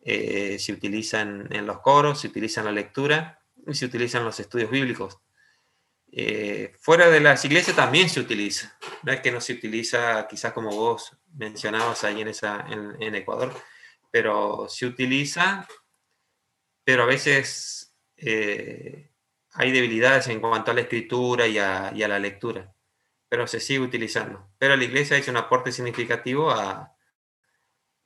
eh, 0.03 0.59
se 0.59 0.73
utilizan 0.73 1.47
en 1.51 1.67
los 1.67 1.81
coros, 1.81 2.21
se 2.21 2.29
utilizan 2.29 2.65
la 2.65 2.73
lectura 2.73 3.41
y 3.67 3.75
se 3.75 3.85
utilizan 3.85 4.25
los 4.25 4.41
estudios 4.41 4.71
bíblicos. 4.71 5.19
Eh, 6.13 6.75
fuera 6.81 7.09
de 7.09 7.21
las 7.21 7.45
iglesias 7.45 7.77
también 7.77 8.09
se 8.09 8.21
utiliza. 8.21 8.77
No 9.03 9.13
es 9.13 9.21
que 9.21 9.31
no 9.31 9.41
se 9.41 9.53
utiliza, 9.53 10.27
quizás 10.29 10.53
como 10.53 10.71
vos 10.71 11.17
mencionabas 11.37 12.03
ahí 12.05 12.21
en, 12.21 12.29
esa, 12.29 12.67
en, 12.69 13.15
Ecuador, 13.15 13.55
pero 14.11 14.67
se 14.69 14.87
utiliza, 14.87 15.67
pero 16.85 17.05
a 17.05 17.07
veces 17.07 17.95
eh, 18.17 19.11
hay 19.53 19.73
debilidades 19.73 20.29
en 20.29 20.41
cuanto 20.41 20.71
a 20.71 20.75
la 20.75 20.83
escritura 20.83 21.47
y 21.47 21.59
a 21.59 21.93
la 21.93 22.19
lectura 22.19 22.75
pero 23.31 23.47
se 23.47 23.61
sigue 23.61 23.79
utilizando. 23.81 24.51
Pero 24.59 24.77
la 24.77 24.85
iglesia 24.85 25.17
ha 25.17 25.21
hecho 25.21 25.31
un 25.31 25.37
aporte 25.37 25.71
significativo 25.71 26.51
a, 26.51 26.97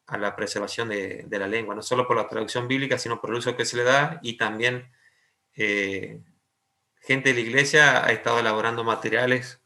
a 0.07 0.19
la 0.19 0.37
preservación 0.37 0.91
de, 0.91 1.25
de, 1.27 1.39
la 1.39 1.49
lengua, 1.49 1.75
no 1.75 1.83
solo 1.83 2.07
por 2.07 2.19
la 2.19 2.29
traducción 2.29 2.69
bíblica, 2.69 2.99
sino 2.99 3.21
por 3.21 3.31
el 3.31 3.37
uso 3.37 3.57
que 3.57 3.65
se 3.65 3.79
le 3.79 3.85
da 3.85 4.21
y 4.23 4.37
también 4.37 4.93
eh, 5.57 6.21
gente 7.01 7.31
de 7.31 7.37
la 7.37 7.41
iglesia 7.41 8.05
ha 8.05 8.13
estado 8.13 8.39
elaborando 8.39 8.85
materiales 8.85 9.63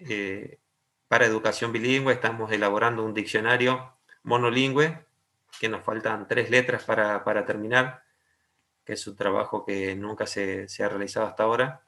eh, 0.00 0.58
para 1.06 1.26
educación 1.26 1.72
bilingüe, 1.72 2.12
estamos 2.12 2.50
elaborando 2.50 3.04
un 3.04 3.14
diccionario 3.14 3.96
monolingüe, 4.24 5.06
que 5.60 5.68
nos 5.68 5.84
faltan 5.84 6.28
tres 6.28 6.50
letras 6.50 6.84
para, 6.84 7.24
para 7.24 7.44
terminar, 7.44 8.02
que 8.84 8.94
es 8.94 9.06
un 9.06 9.16
trabajo 9.16 9.64
que 9.64 9.94
nunca 9.96 10.26
se, 10.26 10.68
se 10.68 10.84
ha 10.84 10.88
realizado 10.88 11.26
hasta 11.26 11.42
ahora 11.42 11.82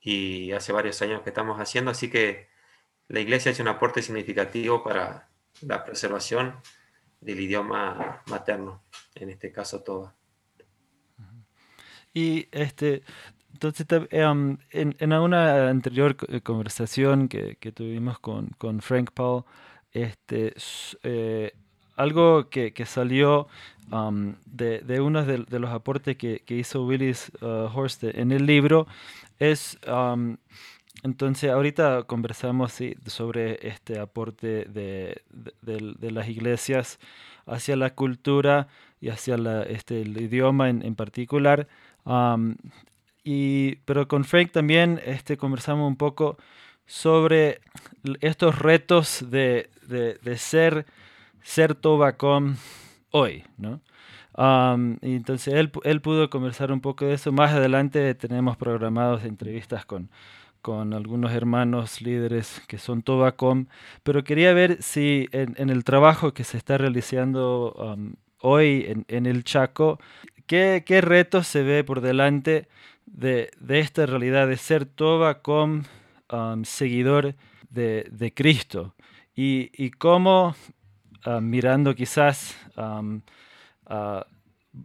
y 0.00 0.52
hace 0.52 0.72
varios 0.72 1.00
años 1.02 1.22
que 1.22 1.30
estamos 1.30 1.58
haciendo, 1.58 1.90
así 1.90 2.10
que 2.10 2.48
la 3.08 3.20
iglesia 3.20 3.50
ha 3.50 3.54
hecho 3.54 3.62
un 3.62 3.68
aporte 3.68 4.02
significativo 4.02 4.82
para 4.82 5.28
la 5.62 5.84
preservación 5.84 6.54
del 7.20 7.40
idioma 7.40 8.22
materno, 8.26 8.82
en 9.14 9.30
este 9.30 9.50
caso 9.50 9.82
todo. 9.82 10.14
Y 12.14 12.48
este, 12.52 13.02
entonces, 13.52 13.86
em, 14.10 14.58
en, 14.70 14.96
en, 14.98 15.12
una 15.12 15.68
anterior 15.68 16.16
eh, 16.28 16.40
conversación 16.40 17.28
que, 17.28 17.56
que 17.56 17.72
tuvimos 17.72 18.18
con, 18.18 18.48
con, 18.58 18.80
Frank 18.80 19.10
Paul, 19.12 19.44
este, 19.92 20.54
eh, 21.02 21.52
algo 21.98 22.48
que, 22.48 22.72
que 22.72 22.86
salió 22.86 23.48
um, 23.90 24.34
de, 24.46 24.80
de, 24.80 25.00
uno 25.00 25.24
de, 25.24 25.38
de, 25.38 25.58
los 25.58 25.70
aportes 25.70 26.16
que, 26.16 26.42
que 26.46 26.56
hizo 26.56 26.86
Willis 26.86 27.30
uh, 27.40 27.68
Horst 27.74 28.04
en 28.04 28.32
el 28.32 28.46
libro 28.46 28.86
es, 29.38 29.78
entonces, 31.04 31.50
ahorita 31.50 32.02
conversamos 32.04 32.76
sobre 33.06 33.66
este 33.66 33.98
aporte 34.00 34.64
de, 34.64 35.22
las 36.00 36.28
iglesias 36.28 36.98
hacia 37.46 37.76
la 37.76 37.94
cultura 37.94 38.68
y 39.00 39.10
hacia 39.10 39.36
este, 39.62 40.02
el 40.02 40.20
idioma 40.20 40.68
en, 40.68 40.94
particular. 40.96 41.68
y, 43.22 43.76
pero 43.84 44.08
con 44.08 44.24
Frank 44.24 44.50
también 44.50 45.00
este, 45.04 45.36
conversamos 45.36 45.86
un 45.86 45.96
poco 45.96 46.36
sobre 46.86 47.60
estos 48.20 48.58
retos 48.58 49.24
de, 49.30 49.70
ser, 49.88 50.38
ser 50.38 50.86
Tobacom 51.80 52.56
hoy, 53.10 53.44
¿no? 53.56 53.80
y 55.02 55.16
entonces 55.16 55.54
él, 55.54 55.72
él, 55.82 56.00
pudo 56.00 56.30
conversar 56.30 56.70
un 56.70 56.80
poco 56.80 57.04
de 57.06 57.14
eso. 57.14 57.32
Más 57.32 57.52
adelante 57.52 58.14
tenemos 58.14 58.56
programados 58.56 59.24
entrevistas 59.24 59.84
con, 59.84 60.10
con 60.62 60.92
algunos 60.92 61.32
hermanos 61.32 62.00
líderes 62.00 62.62
que 62.68 62.78
son 62.78 63.02
Tobacom, 63.02 63.66
pero 64.02 64.24
quería 64.24 64.52
ver 64.52 64.82
si 64.82 65.28
en, 65.32 65.70
el 65.70 65.84
trabajo 65.84 66.34
que 66.34 66.44
se 66.44 66.56
está 66.56 66.78
realizando 66.78 67.96
hoy 68.40 69.04
en, 69.08 69.26
el 69.26 69.44
Chaco, 69.44 69.98
¿qué, 70.46 70.82
¿qué, 70.84 71.00
retos 71.00 71.46
se 71.46 71.62
ve 71.62 71.84
por 71.84 72.00
delante 72.00 72.68
de, 73.06 73.50
de 73.58 73.78
esta 73.80 74.06
realidad 74.06 74.48
de 74.48 74.56
ser 74.56 74.84
Tobacom 74.84 75.84
seguidor 76.64 77.34
de, 77.70 78.06
de, 78.10 78.34
Cristo? 78.34 78.94
Y, 79.34 79.70
y 79.72 79.90
cómo, 79.90 80.56
mirando 81.40 81.94
quizás 81.94 82.56
Ah, 83.88 84.26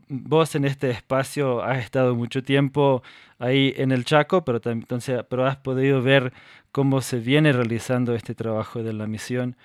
vos 0.09 0.55
en 0.55 0.65
este 0.65 0.89
espacio 0.89 1.61
has 1.63 1.79
estado 1.83 2.15
mucho 2.15 2.43
tiempo 2.43 3.03
ahí 3.39 3.73
en 3.77 3.91
el 3.91 4.05
Chaco, 4.05 4.45
pero, 4.45 4.61
entonces, 4.71 5.23
pero 5.29 5.45
has 5.45 5.57
podido 5.57 6.01
ver 6.01 6.33
cómo 6.71 7.01
se 7.01 7.19
viene 7.19 7.51
realizando 7.53 8.15
este 8.15 8.35
trabajo 8.35 8.81
de 8.83 8.93
la 8.93 9.07
misión. 9.07 9.57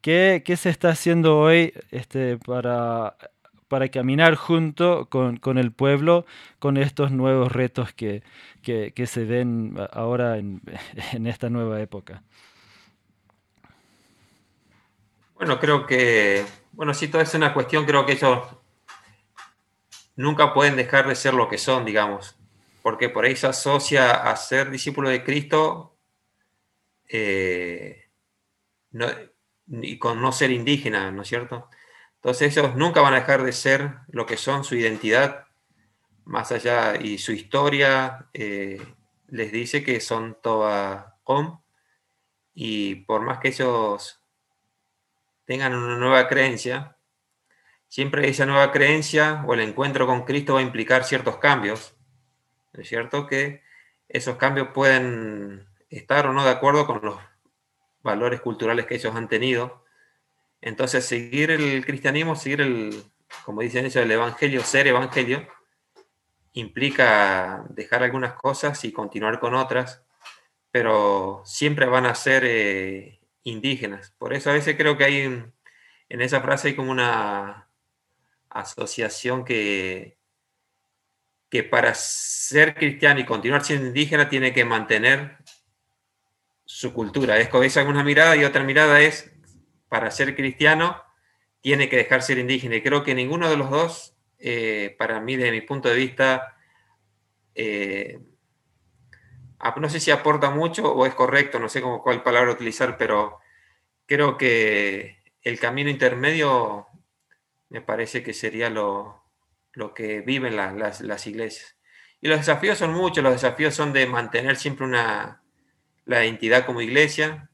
¿qué, 0.00 0.42
¿qué, 0.44 0.56
se 0.56 0.70
está 0.70 0.90
haciendo 0.90 1.38
hoy 1.38 1.72
este, 1.90 2.38
para, 2.38 3.16
para 3.68 3.88
caminar 3.88 4.36
junto 4.36 5.06
con, 5.10 5.36
con, 5.38 5.58
el 5.58 5.72
pueblo 5.72 6.26
con 6.60 6.76
estos 6.76 7.10
nuevos 7.12 7.52
retos 7.52 7.92
que, 7.92 8.22
que, 8.62 8.92
que 8.94 9.06
se 9.06 9.24
ven 9.24 9.76
ahora 9.92 10.38
en, 10.38 10.62
en 11.12 11.26
esta 11.26 11.50
nueva 11.50 11.80
época? 11.80 12.22
Bueno, 15.42 15.58
creo 15.58 15.86
que 15.88 16.46
bueno, 16.70 16.94
sí, 16.94 17.08
toda 17.08 17.24
es 17.24 17.34
una 17.34 17.52
cuestión, 17.52 17.84
creo 17.84 18.06
que 18.06 18.12
ellos 18.12 18.46
nunca 20.14 20.54
pueden 20.54 20.76
dejar 20.76 21.08
de 21.08 21.16
ser 21.16 21.34
lo 21.34 21.48
que 21.48 21.58
son, 21.58 21.84
digamos, 21.84 22.36
porque 22.80 23.08
por 23.08 23.24
ahí 23.24 23.34
se 23.34 23.48
asocia 23.48 24.12
a 24.12 24.36
ser 24.36 24.70
discípulo 24.70 25.08
de 25.08 25.24
Cristo 25.24 25.98
eh, 27.08 28.08
y 29.66 29.98
con 29.98 30.22
no 30.22 30.30
ser 30.30 30.52
indígena, 30.52 31.10
¿no 31.10 31.22
es 31.22 31.28
cierto? 31.28 31.68
Entonces 32.14 32.56
ellos 32.56 32.76
nunca 32.76 33.00
van 33.00 33.14
a 33.14 33.18
dejar 33.18 33.42
de 33.42 33.52
ser 33.52 33.96
lo 34.10 34.26
que 34.26 34.36
son, 34.36 34.62
su 34.62 34.76
identidad, 34.76 35.48
más 36.24 36.52
allá, 36.52 36.94
y 36.94 37.18
su 37.18 37.32
historia 37.32 38.28
eh, 38.32 38.80
les 39.26 39.50
dice 39.50 39.82
que 39.82 39.98
son 39.98 40.38
Toba 40.40 41.18
Om, 41.24 41.60
y 42.54 42.94
por 43.06 43.22
más 43.22 43.40
que 43.40 43.48
ellos 43.48 44.21
tengan 45.44 45.74
una 45.74 45.96
nueva 45.96 46.28
creencia, 46.28 46.96
siempre 47.88 48.28
esa 48.28 48.46
nueva 48.46 48.72
creencia 48.72 49.44
o 49.46 49.54
el 49.54 49.60
encuentro 49.60 50.06
con 50.06 50.24
Cristo 50.24 50.54
va 50.54 50.60
a 50.60 50.62
implicar 50.62 51.04
ciertos 51.04 51.36
cambios. 51.36 51.94
¿Es 52.72 52.88
cierto? 52.88 53.26
Que 53.26 53.62
esos 54.08 54.36
cambios 54.36 54.68
pueden 54.72 55.68
estar 55.90 56.26
o 56.26 56.32
no 56.32 56.42
de 56.44 56.50
acuerdo 56.50 56.86
con 56.86 57.00
los 57.02 57.18
valores 58.02 58.40
culturales 58.40 58.86
que 58.86 58.94
ellos 58.94 59.14
han 59.14 59.28
tenido. 59.28 59.84
Entonces, 60.60 61.04
seguir 61.04 61.50
el 61.50 61.84
cristianismo, 61.84 62.36
seguir 62.36 62.60
el, 62.62 63.04
como 63.44 63.60
dicen 63.62 63.84
ellos, 63.84 63.96
el 63.96 64.10
evangelio, 64.10 64.62
ser 64.62 64.86
evangelio, 64.86 65.46
implica 66.52 67.64
dejar 67.70 68.02
algunas 68.02 68.34
cosas 68.34 68.84
y 68.84 68.92
continuar 68.92 69.40
con 69.40 69.54
otras, 69.54 70.04
pero 70.70 71.42
siempre 71.44 71.86
van 71.86 72.06
a 72.06 72.14
ser 72.14 72.44
eh, 72.46 73.20
indígenas. 73.44 74.12
Por 74.18 74.32
eso 74.32 74.50
a 74.50 74.54
veces 74.54 74.76
creo 74.76 74.96
que 74.96 75.04
hay 75.04 75.44
en 76.12 76.20
esa 76.20 76.42
frase 76.42 76.68
hay 76.68 76.74
como 76.74 76.92
una 76.92 77.68
asociación 78.50 79.46
que, 79.46 80.18
que 81.48 81.62
para 81.64 81.94
ser 81.94 82.74
cristiano 82.74 83.20
y 83.20 83.24
continuar 83.24 83.64
siendo 83.64 83.86
indígena 83.86 84.28
tiene 84.28 84.52
que 84.52 84.66
mantener 84.66 85.38
su 86.66 86.92
cultura. 86.92 87.38
Es 87.38 87.48
como 87.48 87.62
esa 87.62 87.82
una 87.84 88.04
mirada 88.04 88.36
y 88.36 88.44
otra 88.44 88.62
mirada 88.62 89.00
es 89.00 89.32
para 89.88 90.10
ser 90.10 90.36
cristiano 90.36 91.02
tiene 91.62 91.88
que 91.88 91.96
dejar 91.96 92.22
ser 92.22 92.38
indígena. 92.38 92.76
Y 92.76 92.82
creo 92.82 93.02
que 93.02 93.14
ninguno 93.14 93.48
de 93.48 93.56
los 93.56 93.70
dos 93.70 94.14
eh, 94.38 94.94
para 94.98 95.20
mí, 95.20 95.36
desde 95.36 95.52
mi 95.52 95.60
punto 95.62 95.88
de 95.88 95.94
vista, 95.94 96.56
eh, 97.54 98.18
no 99.76 99.88
sé 99.88 100.00
si 100.00 100.10
aporta 100.10 100.50
mucho 100.50 100.92
o 100.92 101.06
es 101.06 101.14
correcto, 101.14 101.58
no 101.58 101.68
sé 101.68 101.80
cómo, 101.80 102.02
cuál 102.02 102.22
palabra 102.22 102.52
utilizar, 102.52 102.96
pero 102.98 103.38
creo 104.06 104.36
que 104.36 105.22
el 105.42 105.58
camino 105.58 105.88
intermedio 105.88 106.88
me 107.68 107.80
parece 107.80 108.22
que 108.22 108.34
sería 108.34 108.70
lo, 108.70 109.24
que 109.94 110.20
viven 110.20 110.56
las, 110.56 111.26
iglesias. 111.26 111.76
Y 112.20 112.28
los 112.28 112.38
desafíos 112.38 112.78
son 112.78 112.92
muchos, 112.92 113.24
los 113.24 113.32
desafíos 113.32 113.74
son 113.74 113.92
de 113.92 114.06
mantener 114.06 114.56
siempre 114.56 114.84
una, 114.84 115.42
la 116.04 116.24
identidad 116.24 116.66
como 116.66 116.80
iglesia, 116.80 117.48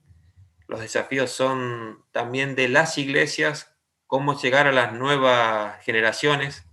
los 0.66 0.80
desafíos 0.80 1.30
son 1.30 2.04
también 2.10 2.54
de 2.54 2.68
las 2.68 2.98
iglesias, 2.98 3.74
cómo 4.06 4.38
llegar 4.38 4.66
a 4.66 4.72
las 4.72 4.92
nuevas 4.92 5.82
generaciones, 5.84 6.66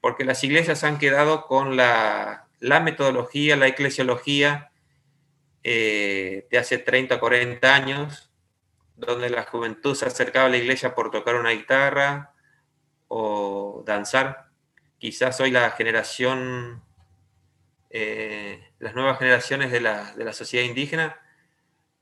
porque 0.00 0.24
las 0.24 0.42
iglesias 0.44 0.84
han 0.84 0.98
quedado 0.98 1.46
con 1.46 1.76
la, 1.76 2.45
metodología, 2.60 3.56
la 3.56 3.68
eclesiología 3.68 4.70
eh, 5.62 6.46
de 6.50 6.58
hace 6.58 6.78
30, 6.78 7.18
40 7.20 7.74
años, 7.74 8.30
donde 8.96 9.30
la 9.30 9.44
juventud 9.44 9.94
se 9.94 10.06
acercaba 10.06 10.46
a 10.46 10.50
la 10.50 10.56
iglesia 10.56 10.94
por 10.94 11.10
tocar 11.10 11.36
una 11.36 11.50
guitarra 11.50 12.34
o 13.08 13.82
danzar. 13.86 14.46
Quizás 14.98 15.40
hoy 15.40 15.50
la 15.50 15.70
generación, 15.72 16.82
eh, 17.90 18.70
las 18.78 18.94
nuevas 18.94 19.18
generaciones 19.18 19.70
de 19.70 19.80
la, 19.80 20.14
de 20.14 20.24
la 20.24 20.32
sociedad 20.32 20.64
indígena 20.64 21.20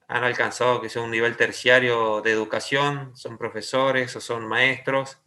han 0.06 0.24
alcanzado 0.24 0.80
que 0.80 0.88
sea 0.88 1.02
un 1.02 1.10
nivel 1.10 1.36
terciario 1.36 2.20
de 2.20 2.30
educación, 2.30 3.16
son 3.16 3.38
profesores 3.38 4.14
o 4.16 4.20
son 4.20 4.46
maestros, 4.46 5.18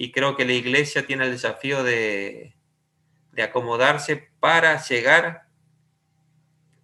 y 0.00 0.12
creo 0.12 0.36
que 0.36 0.44
la 0.44 0.52
iglesia 0.52 1.06
tiene 1.06 1.24
el 1.24 1.32
desafío 1.32 1.82
de, 1.82 2.54
acomodarse 3.42 4.27
para 4.40 4.80
llegar 4.82 5.48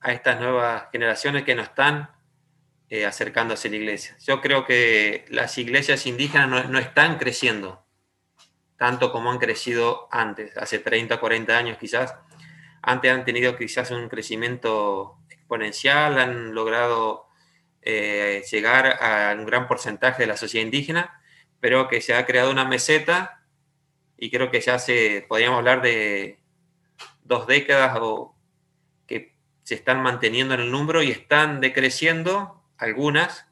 a 0.01 0.13
estas 0.13 0.39
nuevas 0.39 0.85
generaciones 0.93 1.45
que 1.45 1.55
no 1.55 1.63
están 1.63 2.11
eh, 2.91 3.07
acercándose 3.07 3.69
a 3.69 3.71
la 3.71 3.77
iglesia. 3.79 4.17
Yo 4.21 4.41
creo 4.41 4.67
que 4.67 5.25
las 5.29 5.57
iglesias 5.57 6.07
indígenas 6.07 6.69
no, 6.69 6.79
están 6.79 7.19
creciendo 7.19 7.85
tanto 8.77 9.13
como 9.13 9.31
han 9.31 9.39
crecido 9.39 10.09
antes, 10.11 10.57
hace 10.57 10.79
30, 10.79 11.19
40 11.19 11.57
años 11.57 11.79
quizás. 11.79 12.15
Antes 12.83 13.11
han 13.11 13.25
tenido 13.25 13.57
quizás 13.57 13.91
un 13.91 14.09
crecimiento 14.09 15.17
exponencial, 15.31 16.19
han 16.19 16.55
logrado 16.55 17.29
eh, 17.81 18.43
llegar 18.51 19.03
a 19.03 19.35
un 19.39 19.47
gran 19.47 19.67
porcentaje 19.67 20.25
de 20.25 20.27
la 20.27 20.37
sociedad 20.37 20.67
indígena, 20.67 21.23
pero 21.61 21.89
que 21.89 22.03
se 22.03 22.15
ha 22.15 22.27
creado 22.27 22.51
una 22.51 22.67
meseta 22.67 23.43
y 24.19 24.31
creo 24.31 24.51
que 24.51 24.61
ya 24.61 24.79
se, 24.79 25.25
podríamos 25.29 25.59
hablar 25.59 25.81
de 25.81 26.44
dos 27.25 27.47
décadas 27.47 27.99
o 28.01 28.35
que 29.07 29.35
se 29.63 29.75
están 29.75 30.03
manteniendo 30.03 30.55
en 30.55 30.61
el 30.61 30.71
número 30.71 31.03
y 31.03 31.11
están 31.11 31.61
decreciendo 31.61 32.63
algunas 32.79 33.47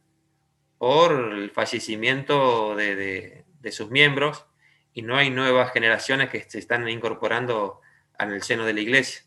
por 0.79 1.13
el 1.13 1.51
fallecimiento 1.51 2.75
de, 2.77 3.45
sus 3.71 3.91
miembros 3.91 4.47
y 4.93 5.03
no 5.03 5.17
hay 5.17 5.31
nuevas 5.31 5.73
generaciones 5.73 6.29
que 6.29 6.43
se 6.43 6.59
están 6.59 6.89
incorporando 6.89 7.81
en 8.19 8.31
el 8.31 8.43
seno 8.43 8.65
de 8.65 8.75
la 8.75 8.81
iglesia. 8.81 9.23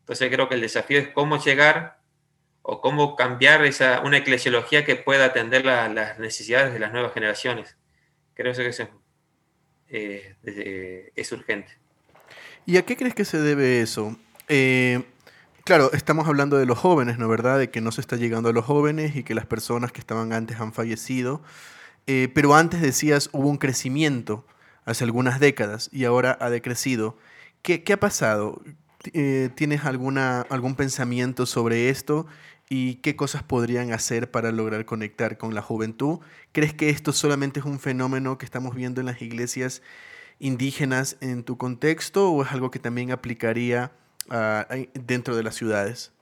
Entonces 0.00 0.30
creo 0.30 0.48
que 0.48 0.54
el 0.54 0.60
desafío 0.60 0.98
es 0.98 1.08
cómo 1.08 1.42
llegar 1.42 1.98
o 2.60 2.80
cómo 2.80 3.16
cambiar 3.16 3.64
esa, 3.64 4.00
una 4.00 4.18
eclesiología 4.18 4.84
que 4.84 4.96
pueda 4.96 5.26
atender 5.26 5.64
las 5.64 6.18
necesidades 6.18 6.72
de 6.72 6.78
las 6.78 6.92
nuevas 6.92 7.12
generaciones. 7.12 7.76
Creo 8.34 8.52
que 8.52 8.66
eso 8.66 8.88
eh, 9.88 10.36
es, 11.14 11.32
urgente. 11.32 11.72
¿Y 12.66 12.78
a 12.78 12.84
qué 12.84 12.96
crees 12.96 13.14
que 13.14 13.26
se 13.26 13.38
debe 13.38 13.82
eso? 13.82 14.16
Eh, 14.48 15.02
claro, 15.64 15.92
estamos 15.92 16.26
hablando 16.26 16.56
de 16.56 16.64
los 16.64 16.78
jóvenes, 16.78 17.18
¿no 17.18 17.28
verdad? 17.28 17.58
De 17.58 17.70
que 17.70 17.82
no 17.82 17.92
se 17.92 18.00
está 18.00 18.16
llegando 18.16 18.48
a 18.48 18.52
los 18.52 18.64
jóvenes 18.64 19.16
y 19.16 19.22
que 19.22 19.34
las 19.34 19.44
personas 19.44 19.92
que 19.92 20.00
estaban 20.00 20.32
antes 20.32 20.58
han 20.60 20.72
fallecido. 20.72 21.42
Eh, 22.06 22.30
pero 22.34 22.54
antes 22.54 22.80
decías 22.80 23.28
hubo 23.32 23.48
un 23.48 23.58
crecimiento 23.58 24.46
hace 24.86 25.04
algunas 25.04 25.40
décadas 25.40 25.90
y 25.92 26.04
ahora 26.04 26.38
ha 26.40 26.48
decrecido. 26.48 27.18
¿Qué, 27.60 27.82
qué 27.82 27.94
ha 27.94 28.00
pasado? 28.00 28.62
¿Tienes 29.54 29.84
alguna, 29.84 30.42
algún 30.48 30.74
pensamiento 30.74 31.44
sobre 31.44 31.90
esto? 31.90 32.26
y 32.70 32.96
qué 32.96 33.14
cosas 33.14 33.42
podrían 33.42 33.92
hacer 33.92 34.30
para 34.30 34.50
lograr 34.50 34.86
conectar 34.86 35.36
con 35.36 35.54
la 35.54 35.60
juventud. 35.60 36.20
¿Crees 36.52 36.72
que 36.72 36.88
esto 36.88 37.12
solamente 37.12 37.60
es 37.60 37.66
un 37.66 37.78
fenómeno 37.78 38.38
que 38.38 38.46
estamos 38.46 38.74
viendo 38.74 39.00
en 39.00 39.06
las 39.06 39.20
iglesias 39.20 39.82
indígenas 40.38 41.16
en 41.20 41.44
tu 41.44 41.56
contexto 41.56 42.30
o 42.30 42.42
es 42.42 42.52
algo 42.52 42.70
que 42.70 42.78
también 42.78 43.12
aplicaría 43.12 43.92
ah, 44.30 44.66
dentro 44.94 45.36
de 45.36 45.42
las 45.42 45.54
ciudades? 45.54 46.12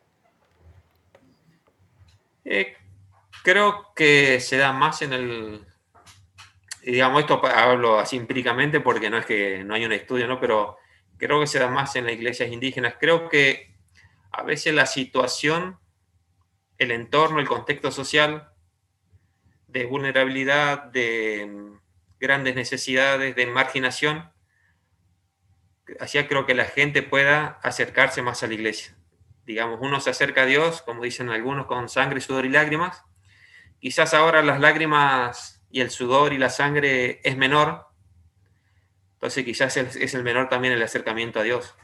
Eh, 2.45 2.75
creo 3.43 3.93
que 3.95 4.41
se 4.41 4.57
da 4.57 4.73
más 4.73 5.03
en 5.03 5.13
el, 5.13 5.65
digamos, 6.85 7.21
esto 7.21 7.45
hablo 7.47 7.99
así 7.99 8.17
empíricamente 8.17 8.81
porque 8.81 9.11
no 9.11 9.19
es 9.19 9.27
que 9.27 9.65
no 9.65 9.75
hay 9.75 9.85
un 9.85 9.93
estudio, 9.93 10.27
¿no? 10.27 10.41
Pero 10.41 10.77
creo 11.19 11.41
que 11.41 11.47
se 11.47 11.59
da 11.59 11.69
más 11.69 11.95
en 11.97 12.07
las 12.07 12.15
iglesias 12.15 12.51
indígenas. 12.51 12.95
Creo 12.99 13.29
que 13.29 13.75
a 14.31 14.43
veces 14.43 14.75
la 14.75 14.87
situación 14.87 15.79
el 16.79 16.91
entorno, 16.91 17.39
el 17.39 17.49
contexto 17.49 17.91
social 17.91 18.51
de 19.69 19.87
vulnerabilidad, 19.87 20.85
de 20.85 21.79
grandes 22.23 22.55
necesidades, 22.55 23.37
de 23.37 23.47
marginación, 23.47 24.33
hacía 26.01 26.27
creo 26.27 26.47
que 26.47 26.55
la 26.55 26.65
gente 26.65 27.03
pueda 27.03 27.59
acercarse 27.63 28.23
más 28.23 28.43
a 28.43 28.47
la 28.47 28.55
iglesia. 28.55 28.97
Digamos, 29.45 29.81
uno 29.83 30.01
se 30.01 30.09
acerca 30.09 30.43
a 30.43 30.47
Dios, 30.47 30.81
como 30.81 31.03
dicen 31.03 31.29
algunos, 31.29 31.67
con 31.67 31.91
sangre, 31.91 32.23
sudor 32.23 32.47
y 32.47 32.49
lágrimas. 32.49 33.05
Quizás 33.79 34.15
ahora 34.15 34.43
las 34.43 34.61
lágrimas 34.61 35.63
y 35.71 35.83
el 35.83 35.91
sudor 35.91 36.33
y 36.33 36.39
la 36.39 36.49
sangre 36.49 37.21
es 37.25 37.37
menor, 37.37 37.89
entonces 39.15 39.45
quizás 39.45 39.77
es 39.77 40.15
el 40.15 40.23
menor 40.25 40.49
también 40.49 40.73
el 40.73 40.83
acercamiento 40.83 41.41
a 41.41 41.43
Dios. 41.43 41.75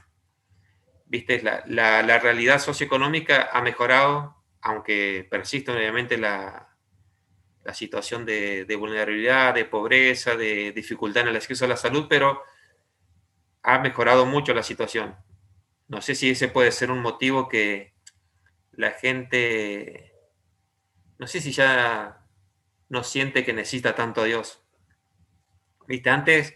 Viste, 1.04 1.42
la, 1.42 1.62
la 1.66 2.18
realidad 2.18 2.58
socioeconómica 2.58 3.50
ha 3.52 3.60
mejorado 3.60 4.38
aunque 4.60 5.26
persiste 5.30 5.72
obviamente 5.72 6.18
la, 6.18 6.68
situación 7.74 8.24
de, 8.24 8.76
vulnerabilidad, 8.78 9.54
de 9.54 9.64
pobreza, 9.64 10.36
de 10.36 10.72
dificultad 10.72 11.22
en 11.22 11.28
el 11.28 11.36
acceso 11.36 11.64
a 11.64 11.68
la 11.68 11.76
salud, 11.76 12.06
pero 12.08 12.42
ha 13.62 13.78
mejorado 13.78 14.26
mucho 14.26 14.54
la 14.54 14.62
situación. 14.62 15.16
No 15.88 16.02
sé 16.02 16.14
si 16.14 16.30
ese 16.30 16.48
puede 16.48 16.72
ser 16.72 16.90
un 16.90 17.00
motivo 17.00 17.48
que 17.48 17.94
la 18.72 18.92
gente, 18.92 20.12
no 21.18 21.26
sé 21.26 21.40
si 21.40 21.52
ya 21.52 22.24
no 22.88 23.04
siente 23.04 23.44
que 23.44 23.52
necesita 23.52 23.94
tanto 23.94 24.22
a 24.22 24.24
Dios. 24.24 24.62
Viste, 25.86 26.10
antes 26.10 26.54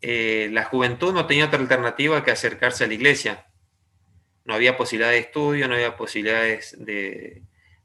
eh, 0.00 0.48
la 0.52 0.64
juventud 0.64 1.12
no 1.12 1.26
tenía 1.26 1.46
otra 1.46 1.60
alternativa 1.60 2.22
que 2.22 2.30
acercarse 2.30 2.84
a 2.84 2.86
la 2.86 2.94
iglesia 2.94 3.46
no 4.44 4.54
había 4.54 4.76
posibilidad 4.76 5.10
de 5.10 5.18
estudio, 5.18 5.68
no 5.68 5.74
había 5.74 5.96
posibilidades 5.96 6.76
de, 6.78 7.42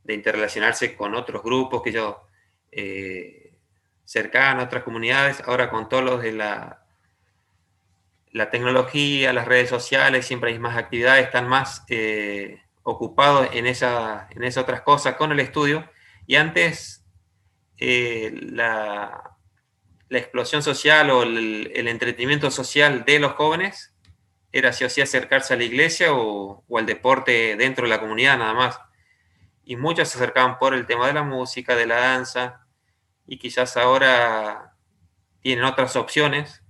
interrelacionarse 0.07 0.95
con 0.95 1.13
otros 1.13 1.43
grupos 1.43 1.83
que 1.83 1.91
yo 1.91 2.25
eh, 2.71 3.53
cercanos, 4.05 4.65
otras 4.65 4.83
comunidades, 4.83 5.41
ahora 5.45 5.69
con 5.69 5.89
todos 5.89 6.03
los 6.03 6.21
de 6.21 6.31
la, 6.31 6.83
la 8.31 8.49
tecnología, 8.49 9.33
las 9.33 9.47
redes 9.47 9.69
sociales, 9.69 10.25
siempre 10.25 10.51
hay 10.51 10.59
más 10.59 10.77
actividades, 10.77 11.25
están 11.25 11.47
más 11.47 11.83
eh, 11.89 12.61
ocupados 12.83 13.49
en, 13.53 13.65
esa, 13.65 14.27
en 14.31 14.43
esas 14.43 14.63
otras 14.63 14.81
cosas 14.81 15.15
con 15.15 15.31
el 15.31 15.39
estudio. 15.39 15.89
Y 16.27 16.35
antes 16.35 17.05
eh, 17.77 18.31
la, 18.51 19.35
explosión 20.09 20.63
social 20.63 21.09
o 21.11 21.23
el, 21.23 21.87
entretenimiento 21.87 22.51
social 22.51 23.05
de 23.05 23.19
los 23.19 23.33
jóvenes 23.33 23.93
era 24.51 24.73
si 24.73 24.83
o 24.83 24.89
sí 24.89 25.01
acercarse 25.01 25.53
a 25.53 25.57
la 25.57 25.63
iglesia 25.63 26.13
o, 26.13 26.63
al 26.75 26.85
deporte 26.85 27.55
dentro 27.55 27.85
de 27.85 27.89
la 27.89 27.99
comunidad 27.99 28.37
nada 28.37 28.53
más. 28.53 28.79
Y 29.69 29.75
muchos 29.75 30.09
se 30.09 30.17
acercaban 30.17 30.57
por 30.57 30.73
el 30.73 30.87
tema 30.87 31.05
de 31.05 31.13
la 31.13 31.21
música, 31.21 31.75
de 31.75 31.85
la 31.85 31.97
danza, 31.97 32.65
y 33.27 33.37
quizás 33.37 33.77
ahora 33.77 34.73
tienen 35.41 35.63
otras 35.63 35.95
opciones 35.95 36.63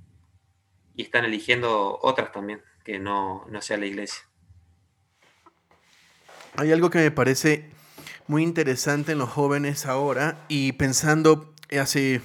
y 0.96 1.04
están 1.04 1.24
eligiendo 1.24 1.98
otras 2.02 2.34
también, 2.34 2.62
que 2.84 3.00
no, 3.00 3.46
no 3.50 3.62
sea 3.62 3.78
la 3.78 3.86
iglesia. 3.86 4.22
Hay 6.58 6.74
algo 6.74 6.90
que 6.90 6.98
me 6.98 7.10
parece 7.10 7.72
muy 8.28 8.44
interesante 8.44 9.14
en 9.14 9.20
los 9.20 9.30
jóvenes 9.30 9.86
ahora 9.86 10.38
y 10.50 10.74
pensando 10.74 11.54
hace 11.80 12.16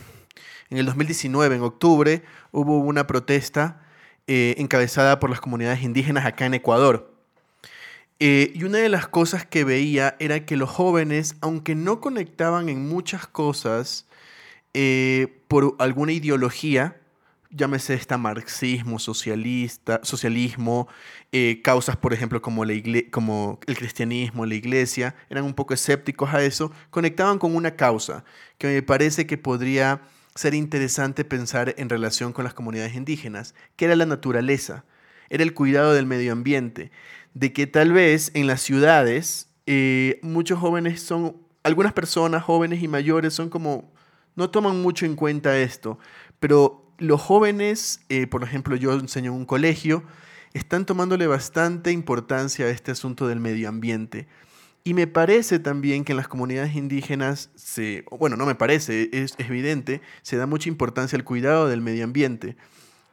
en 0.71 0.79
el 0.79 0.87
2019 0.87 1.55
en 1.55 1.63
octubre 1.63 2.25
hubo 2.51 2.79
una 2.79 3.07
protesta 3.07 3.81
eh, 4.27 4.57
encabezada 4.59 5.21
por 5.21 5.31
las 5.31 5.41
comunidades 5.41 5.85
indígenas 5.85 6.27
acá 6.27 6.47
en 6.47 6.55
Ecuador. 6.55 7.14
Eh, 8.27 8.53
y 8.55 8.65
una 8.65 8.79
de 8.79 8.89
las 8.89 9.07
cosas 9.07 9.45
que 9.45 9.65
veía 9.65 10.17
era 10.19 10.47
que 10.47 10.57
los 10.57 10.71
jóvenes, 10.71 11.37
aunque 11.43 11.75
no 11.75 12.01
conectaban 12.01 12.71
en 12.71 12.89
muchas 12.89 13.27
cosas 13.27 14.07
eh, 14.73 15.43
por 15.47 15.77
alguna 15.79 16.13
ideología, 16.13 16.97
llámese 17.51 17.93
esta 17.93 18.17
marxismo, 18.17 18.99
socialista, 18.99 20.01
socialismo, 20.05 20.89
eh, 21.33 21.61
causas, 21.63 21.99
por 21.99 22.15
ejemplo, 22.15 22.41
como, 22.41 22.65
la 22.65 22.73
como 23.11 23.61
el 23.67 23.77
cristianismo, 23.77 24.47
la 24.47 24.55
iglesia, 24.55 25.15
eran 25.29 25.45
un 25.45 25.53
poco 25.53 25.75
escépticos 25.75 26.33
a 26.33 26.43
eso, 26.43 26.73
conectaban 26.89 27.39
con 27.39 27.55
una 27.55 27.77
causa 27.77 28.25
que 28.57 28.69
me 28.69 28.83
parece 28.83 29.27
que 29.27 29.37
podría 29.37 30.01
ser 30.35 30.55
interesante 30.55 31.27
pensar 31.27 31.75
en 31.77 31.91
relación 31.91 32.33
con 32.33 32.45
las 32.45 32.55
comunidades 32.55 32.95
indígenas, 32.95 33.55
que 33.77 33.85
era 33.85 33.97
la 33.97 34.07
naturaleza, 34.07 34.87
era 35.29 35.43
el 35.43 35.53
cuidado 35.53 35.93
del 35.93 36.07
medio 36.07 36.33
ambiente, 36.33 36.91
de 37.35 37.53
que 37.53 37.67
tal 37.67 37.93
vez 37.93 38.31
en 38.35 38.47
las 38.47 38.63
ciudades 38.63 39.49
eh, 39.67 40.21
muchos 40.23 40.59
jóvenes 40.59 41.03
son, 41.03 41.37
algunas 41.63 41.93
personas 41.93 42.43
jóvenes 42.43 42.83
y 42.83 42.89
mayores 42.89 43.35
son 43.35 43.51
como, 43.51 43.93
no 44.37 44.51
toman 44.51 44.81
mucho 44.81 45.07
en 45.07 45.17
cuenta 45.17 45.59
esto, 45.59 45.99
pero 46.41 46.93
los 46.99 47.21
jóvenes, 47.21 48.01
eh, 48.09 48.27
por 48.27 48.43
ejemplo, 48.43 48.77
yo 48.77 48.93
enseño 48.93 49.33
en 49.33 49.39
un 49.39 49.47
colegio, 49.47 50.05
están 50.53 50.87
tomándole 50.87 51.27
bastante 51.27 51.91
importancia 51.91 52.67
a 52.67 52.71
este 52.71 52.93
asunto 52.93 53.27
del 53.27 53.41
medio 53.41 53.69
ambiente. 53.69 54.29
Y 54.85 54.95
me 54.95 55.07
parece 55.07 55.59
también 55.59 56.05
que 56.05 56.13
en 56.13 56.19
las 56.19 56.29
comunidades 56.29 56.77
indígenas, 56.77 57.51
se, 57.57 58.05
bueno, 58.17 58.37
no 58.37 58.47
me 58.47 58.55
parece, 58.55 59.09
es, 59.13 59.35
evidente, 59.39 60.03
se 60.23 60.37
da 60.37 60.47
mucha 60.47 60.69
importancia 60.69 61.17
al 61.17 61.25
cuidado 61.25 61.69
del 61.69 61.81
medio 61.81 62.05
ambiente. 62.05 62.57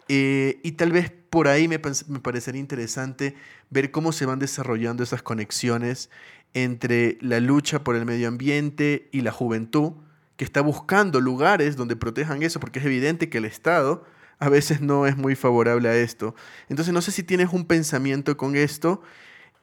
Eh, 0.10 0.60
y 0.64 0.74
tal 0.74 0.92
vez 0.92 1.14
por 1.32 1.48
ahí 1.48 1.70
me, 1.70 1.80
me, 2.08 2.20
parecería 2.20 2.60
interesante 2.60 3.36
ver 3.70 3.90
cómo 3.90 4.12
se 4.12 4.26
van 4.26 4.38
desarrollando 4.38 5.02
esas 5.02 5.24
conexiones 5.24 6.10
entre 6.54 7.18
la 7.22 7.40
lucha 7.40 7.86
por 7.86 7.96
el 7.96 8.06
medio 8.06 8.28
ambiente 8.28 9.08
y 9.14 9.22
la 9.22 9.32
juventud, 9.32 9.94
que 10.36 10.44
está 10.44 10.60
buscando 10.60 11.22
lugares 11.22 11.78
donde 11.78 11.96
protejan 11.96 12.44
eso, 12.44 12.60
porque 12.60 12.80
es 12.80 12.86
evidente 12.86 13.30
que 13.30 13.38
el 13.38 13.46
Estado 13.46 14.06
a 14.40 14.50
veces 14.50 14.82
no 14.82 15.08
es 15.08 15.16
muy 15.16 15.36
favorable 15.36 15.88
a 15.88 15.96
esto. 15.96 16.36
Entonces 16.68 16.94
no 16.94 17.02
sé 17.02 17.14
si 17.14 17.24
tienes 17.24 17.54
un 17.54 17.64
pensamiento 17.64 18.36
con 18.36 18.58
esto 18.58 19.02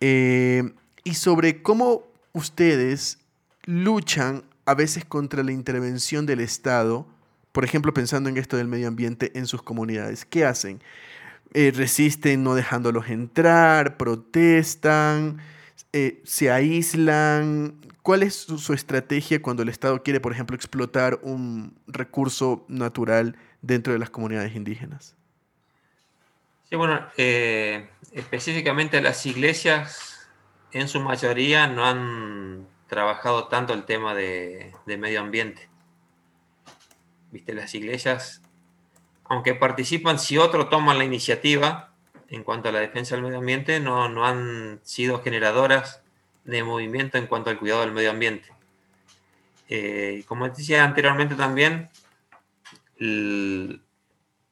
eh, 0.01 0.73
y 1.05 1.15
sobre 1.15 1.63
cómo 1.63 2.05
ustedes 2.33 3.19
luchan 3.65 4.43
a 4.65 4.75
veces 4.75 5.05
contra 5.05 5.43
la 5.43 5.53
intervención 5.53 6.25
del 6.25 6.41
Estado, 6.41 7.07
por 7.53 7.65
ejemplo, 7.67 7.93
pensando 7.93 8.31
en 8.31 8.39
esto 8.39 8.57
del 8.57 8.69
medio 8.69 8.89
ambiente 8.89 9.33
en 9.35 9.47
sus 9.47 9.63
comunidades. 9.63 10.25
¿Qué 10.25 10.47
hacen? 10.47 10.81
Eh, 11.55 11.73
resisten 11.75 12.43
no 12.43 12.55
dejándolos 12.55 13.09
entrar, 13.09 13.97
protestan, 13.97 15.39
eh, 15.93 16.21
se 16.25 16.51
aíslan, 16.51 17.79
¿Cuál 18.09 18.23
es 18.23 18.37
su, 18.37 18.73
estrategia 18.73 19.43
cuando 19.43 19.63
el 19.63 19.69
Estado 19.69 20.03
quiere, 20.03 20.19
por 20.19 20.33
ejemplo, 20.33 20.57
explotar 20.57 21.19
un 21.21 21.79
recurso 21.87 22.65
natural 22.67 23.37
dentro 23.61 23.93
de 23.93 23.99
las 23.99 24.09
comunidades 24.09 24.57
indígenas? 24.57 25.15
Sí, 26.71 26.77
bueno, 26.77 27.07
eh, 27.19 27.91
específicamente 28.13 29.03
las 29.03 29.27
iglesias 29.27 30.27
en 30.73 30.89
su 30.89 31.01
mayoría 31.01 31.67
no 31.67 31.85
han 31.85 32.67
trabajado 32.87 33.49
tanto 33.49 33.75
el 33.75 33.85
tema 33.85 34.15
de, 34.15 34.73
medio 34.87 35.21
ambiente. 35.21 35.69
Viste, 37.31 37.53
las 37.53 37.75
iglesias, 37.75 38.41
aunque 39.29 39.55
participan, 39.55 40.19
si 40.19 40.39
otros 40.39 40.71
toman 40.71 40.99
la 40.99 41.05
iniciativa 41.05 41.93
en 42.29 42.43
cuanto 42.43 42.69
a 42.69 42.73
la 42.73 42.81
defensa 42.81 43.15
del 43.15 43.25
medio 43.25 43.39
ambiente, 43.39 43.81
no, 43.81 44.09
no 44.09 44.27
han 44.27 44.81
sido 44.83 45.23
generadoras 45.23 46.03
de 46.45 46.63
movimiento 46.63 47.19
en 47.19 47.27
cuanto 47.27 47.51
al 47.51 47.59
cuidado 47.59 47.83
del 47.83 47.93
medio 47.93 48.11
ambiente. 48.11 48.49
Eh, 49.69 50.25
como 50.27 50.49
decía 50.49 50.83
anteriormente 50.83 51.35
también, 51.35 51.91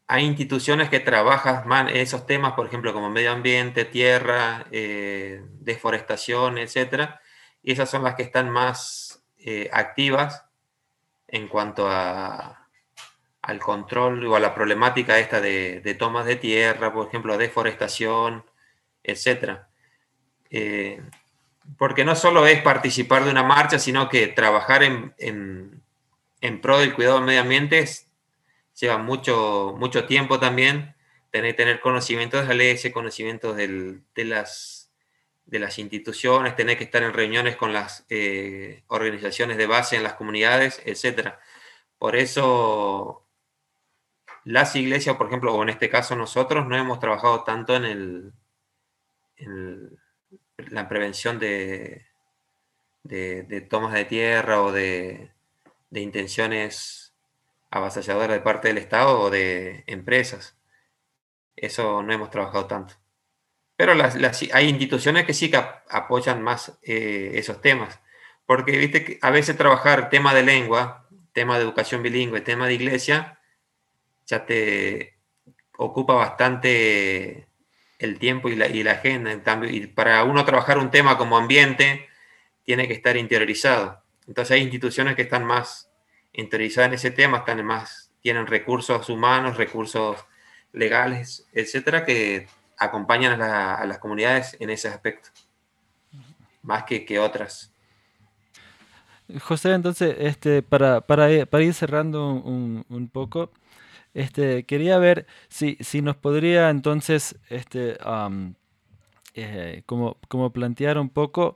hay 0.07 0.25
instituciones 0.25 0.91
que 0.91 1.01
trabajan 1.01 1.67
más 1.67 1.91
esos 1.93 2.27
temas, 2.27 2.53
por 2.53 2.67
ejemplo, 2.67 2.93
como 2.93 3.11
medio 3.11 3.33
ambiente, 3.33 3.87
tierra, 3.87 4.67
eh, 4.71 5.43
deforestación, 5.61 6.59
etc. 6.59 7.15
Y 7.63 7.73
esas 7.73 7.91
son 7.91 8.05
las 8.05 8.15
que 8.15 8.23
están 8.23 8.51
más 8.51 9.23
eh, 9.39 9.71
activas 9.73 10.45
en 11.29 11.49
cuanto 11.49 11.89
a, 11.91 12.66
al 13.47 13.59
control 13.61 14.27
o 14.27 14.37
a 14.37 14.41
la 14.41 14.55
problemática 14.55 15.19
esta 15.19 15.41
de, 15.41 15.81
de 15.81 15.95
tomas 15.95 16.27
de 16.27 16.37
tierra, 16.37 16.93
por 16.93 17.09
ejemplo, 17.09 17.39
deforestación, 17.39 18.45
etc 19.03 19.61
porque 21.79 22.05
no 22.05 22.15
solo 22.15 22.47
es 22.47 22.63
participar 22.63 23.25
de 23.25 23.31
una 23.31 23.43
marcha, 23.43 23.79
sino 23.79 24.09
que 24.09 24.29
trabajar 24.29 24.83
en, 24.83 25.83
pro 26.63 26.79
del 26.79 26.95
cuidado 26.95 27.17
del 27.17 27.27
medio 27.27 27.41
ambiente 27.41 27.85
lleva 28.79 28.99
mucho, 28.99 29.75
mucho 29.79 30.05
tiempo 30.07 30.39
también. 30.39 30.95
Tener, 31.31 31.57
tener 31.57 31.81
conocimientos 31.81 32.43
de 32.43 32.49
la 32.49 32.55
ley, 32.55 32.91
conocimientos 32.93 33.57
de, 33.57 34.01
las, 34.25 34.91
de 35.45 35.59
las 35.59 35.79
instituciones, 35.79 36.57
tener 36.57 36.79
que 36.79 36.85
estar 36.85 37.03
en 37.03 37.13
reuniones 37.13 37.57
con 37.57 37.73
las 37.75 38.07
eh, 38.09 38.85
organizaciones 38.87 39.59
de 39.59 39.67
base 39.67 39.97
en 39.97 40.03
las 40.03 40.15
comunidades, 40.15 40.81
etc. 40.87 41.35
Por 41.99 42.17
eso 42.17 43.26
las 44.47 44.77
iglesias, 44.77 45.17
por 45.17 45.27
ejemplo, 45.27 45.53
o 45.53 45.63
en 45.65 45.71
este 45.71 45.91
caso 45.91 46.15
nosotros, 46.15 46.69
no 46.69 46.77
hemos 46.77 47.01
trabajado 47.01 47.43
tanto 47.43 47.75
en 47.75 47.85
el, 47.85 48.33
en 49.37 49.99
la 50.71 50.89
prevención 50.89 51.41
de, 51.41 52.07
de, 53.03 53.61
tomas 53.69 53.93
de 53.93 54.05
tierra 54.05 54.63
o 54.63 54.71
de, 54.71 55.33
intenciones 55.91 57.13
avasalladoras 57.73 58.37
de 58.37 58.41
parte 58.41 58.69
del 58.69 58.79
Estado 58.79 59.19
o 59.19 59.31
de 59.31 59.83
empresas. 59.89 60.57
Eso 61.57 62.05
no 62.05 62.13
hemos 62.13 62.31
trabajado 62.31 62.67
tanto. 62.67 62.95
Pero 63.75 63.95
hay 64.53 64.69
instituciones 64.69 65.27
que 65.27 65.35
sí 65.35 65.51
que 65.51 65.57
apoyan 65.91 66.41
más 66.41 66.79
eh, 66.83 67.33
esos 67.35 67.61
temas. 67.61 67.99
Porque, 68.47 68.79
viste, 68.79 69.05
que 69.05 69.19
a 69.23 69.31
veces 69.31 69.57
trabajar 69.57 70.09
tema 70.09 70.35
de 70.35 70.45
lengua, 70.45 71.09
tema 71.33 71.57
de 71.57 71.65
educación 71.65 72.05
bilingüe, 72.05 72.43
tema 72.43 72.69
de 72.69 72.75
iglesia, 72.75 73.36
ya 74.27 74.45
te 74.47 75.17
ocupa 75.77 76.15
bastante 76.15 77.47
el 77.99 78.19
tiempo 78.19 78.49
y 78.49 78.57
la, 78.57 78.67
y 78.69 78.83
la 78.83 78.93
agenda. 78.93 79.33
En 79.33 79.41
cambio, 79.41 79.71
y 79.71 79.87
para 79.87 80.25
uno 80.25 80.45
trabajar 80.45 80.79
un 80.79 80.91
tema 80.91 81.17
como 81.17 81.37
ambiente, 81.37 82.09
tiene 82.65 82.87
que 82.89 82.95
estar 82.95 83.17
interiorizado. 83.17 84.03
Entonces 84.27 84.57
hay 84.57 84.63
instituciones 84.63 85.15
que 85.15 85.23
están 85.23 85.45
más 85.45 85.91
interiorizadas 86.33 86.89
en 86.89 86.95
ese 86.95 87.11
tema, 87.11 87.39
están 87.39 87.65
más, 87.65 88.11
tienen 88.21 88.47
recursos 88.47 89.09
humanos, 89.09 89.57
recursos 89.57 90.19
legales, 90.73 91.47
etcétera, 91.53 92.05
que 92.05 92.49
acompañan 92.77 93.41
a, 93.41 93.85
las 93.87 93.99
comunidades 93.99 94.57
en 94.61 94.71
ese 94.71 94.89
aspecto, 94.89 95.31
más 96.63 96.85
que, 96.85 97.05
que 97.05 97.19
otras. 97.19 97.73
José, 99.41 99.73
entonces, 99.73 100.15
este, 100.19 100.63
para, 100.63 101.01
para, 101.01 101.47
para 101.47 101.65
ir 101.65 101.73
cerrando 101.73 102.31
un, 102.31 102.85
un 102.89 103.09
poco, 103.09 103.51
este, 104.17 104.65
quería 104.65 104.97
ver 104.97 105.27
si, 105.49 105.77
si 105.81 106.01
nos 106.01 106.17
podría 106.17 106.71
entonces 106.71 107.37
este, 107.51 107.99
eh, 109.35 109.83
como, 109.85 110.17
como, 110.29 110.51
plantear 110.55 110.97
un 110.97 111.11
poco, 111.11 111.55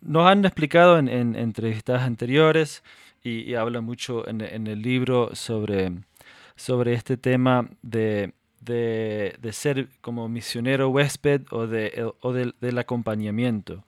nos 0.00 0.26
han 0.26 0.46
explicado 0.46 0.98
en, 0.98 1.36
entrevistas 1.36 2.00
anteriores 2.00 2.82
y, 3.22 3.54
habla 3.54 3.82
mucho 3.82 4.26
en, 4.26 4.40
el 4.40 4.80
libro 4.80 5.34
sobre, 5.34 5.92
sobre 6.56 6.94
este 6.94 7.18
tema 7.18 7.68
de, 7.82 8.32
de, 8.62 9.50
ser 9.52 9.88
como 10.00 10.26
misionero 10.26 10.88
huésped 10.88 11.42
o, 11.50 11.66
de, 11.66 12.10
o 12.20 12.32
del, 12.32 12.78
acompañamiento. 12.78 13.84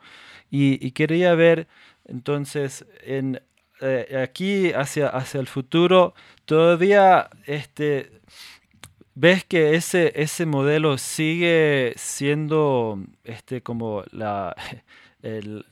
Y, 0.51 0.87
y, 0.87 0.91
quería 0.91 1.35
ver 1.35 1.67
entonces 2.05 2.85
en 3.07 3.41
eh, 3.81 4.21
aquí 4.23 4.73
hacia, 4.73 5.09
hacia 5.09 5.41
el 5.41 5.47
futuro, 5.47 6.15
todavía 6.45 7.29
este, 7.45 8.11
ves 9.15 9.45
que 9.45 9.75
ese, 9.75 10.13
ese 10.15 10.47
modelo 10.47 10.99
sigue 10.99 11.93
siendo 11.97 12.99
este, 13.25 13.63
como 13.63 14.05
la, 14.13 14.55
el, 15.23 15.65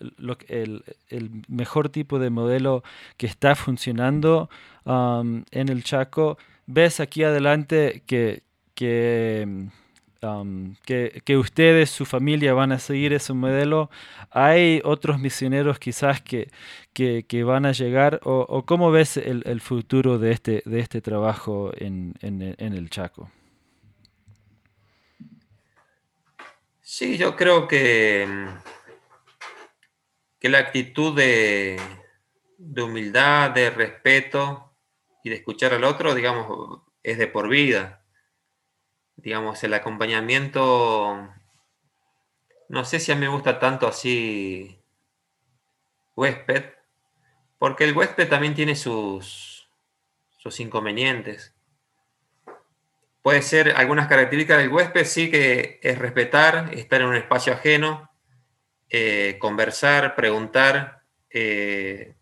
el, 0.48 1.42
mejor 1.48 1.88
tipo 1.88 2.18
de 2.18 2.30
modelo 2.30 2.82
que 3.16 3.26
está 3.26 3.54
funcionando 3.54 4.50
um, 4.84 5.44
en 5.50 5.68
el 5.68 5.84
Chaco. 5.84 6.38
Ves 6.66 7.00
aquí 7.00 7.22
adelante 7.22 8.02
que, 8.06 8.42
que 8.74 9.68
que, 10.84 11.36
ustedes, 11.36 11.90
su 11.90 12.04
familia 12.04 12.54
van 12.54 12.72
a 12.72 12.78
seguir 12.78 13.12
ese 13.12 13.32
modelo. 13.32 13.90
¿Hay 14.30 14.80
otros 14.84 15.18
misioneros 15.18 15.78
quizás 15.78 16.20
que, 16.22 16.50
que, 16.92 17.44
van 17.44 17.66
a 17.66 17.72
llegar? 17.72 18.20
¿O, 18.24 18.64
cómo 18.64 18.90
ves 18.90 19.16
el, 19.16 19.60
futuro 19.60 20.18
de 20.18 20.32
este, 20.32 20.62
de 20.64 20.80
este 20.80 21.00
trabajo 21.00 21.72
en, 21.76 22.14
el 22.20 22.90
Chaco? 22.90 23.30
Sí, 26.80 27.16
yo 27.16 27.34
creo 27.34 27.66
que, 27.66 28.28
que 30.38 30.48
la 30.48 30.58
actitud 30.58 31.16
de, 31.16 31.80
de 32.58 32.82
humildad, 32.82 33.50
de 33.50 33.70
respeto 33.70 34.76
y 35.22 35.30
de 35.30 35.36
escuchar 35.36 35.74
al 35.74 35.84
otro, 35.84 36.14
digamos, 36.14 36.82
es 37.02 37.18
de 37.18 37.26
por 37.26 37.48
vida 37.48 38.03
digamos, 39.16 39.62
el 39.64 39.74
acompañamiento, 39.74 41.28
no 42.68 42.84
sé 42.84 43.00
si 43.00 43.12
a 43.12 43.14
mí 43.14 43.22
me 43.22 43.28
gusta 43.28 43.58
tanto 43.58 43.86
así 43.86 44.80
huésped, 46.16 46.64
porque 47.58 47.84
el 47.84 47.96
huésped 47.96 48.28
también 48.28 48.54
tiene 48.54 48.76
sus, 48.76 49.70
sus 50.38 50.60
inconvenientes. 50.60 51.54
Puede 53.22 53.40
ser 53.40 53.72
algunas 53.76 54.06
características 54.06 54.58
del 54.58 54.72
huésped, 54.72 55.04
sí 55.04 55.30
que 55.30 55.80
es 55.82 55.98
respetar, 55.98 56.74
estar 56.74 57.00
en 57.00 57.06
un 57.06 57.16
espacio 57.16 57.54
ajeno, 57.54 58.10
eh, 58.90 59.38
conversar, 59.40 60.14
preguntar, 60.14 61.02
eh, 61.30 62.14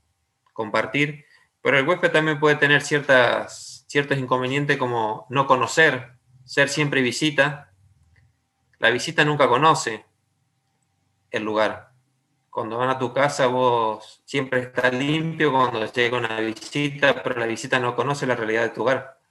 compartir, 0.52 1.26
pero 1.60 1.78
el 1.78 1.86
huésped 1.86 2.12
también 2.12 2.38
puede 2.38 2.56
tener 2.56 2.82
ciertas, 2.82 3.84
ciertos 3.88 4.18
inconvenientes 4.18 4.76
como 4.76 5.26
no 5.28 5.46
conocer, 5.46 6.11
ser 6.44 6.68
siempre 6.68 7.02
visita. 7.02 7.72
La 8.78 8.90
visita 8.90 9.24
nunca 9.24 9.48
conoce 9.48 10.04
el 11.30 11.44
lugar. 11.44 11.92
Cuando 12.50 12.78
van 12.78 12.90
a 12.90 12.98
tu 12.98 13.12
casa 13.12 13.46
vos 13.46 14.22
siempre 14.24 14.60
está 14.60 14.90
limpio 14.90 15.52
cuando 15.52 15.90
llega 15.90 16.18
una 16.18 16.38
visita, 16.40 17.22
pero 17.22 17.40
la 17.40 17.46
visita 17.46 17.78
no 17.78 17.96
conoce 17.96 18.26
la 18.26 18.36
realidad 18.36 18.62
de 18.62 18.70
tu 18.70 18.82
hogar 18.82 19.22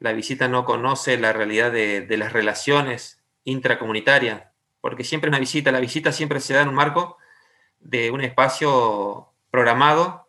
la 0.00 0.12
visita 0.12 0.48
no 0.48 0.64
conoce 0.64 1.18
la 1.18 1.32
realidad 1.32 1.70
de, 1.70 2.16
las 2.16 2.32
relaciones 2.32 3.22
intracomunitarias, 3.44 4.44
porque 4.80 5.04
siempre 5.04 5.28
una 5.28 5.38
visita, 5.38 5.70
la 5.70 5.78
visita 5.78 6.10
siempre 6.10 6.40
se 6.40 6.54
da 6.54 6.62
en 6.62 6.70
un 6.70 6.74
marco 6.74 7.18
de 7.78 8.10
un 8.10 8.22
espacio 8.22 9.28
programado 9.50 10.26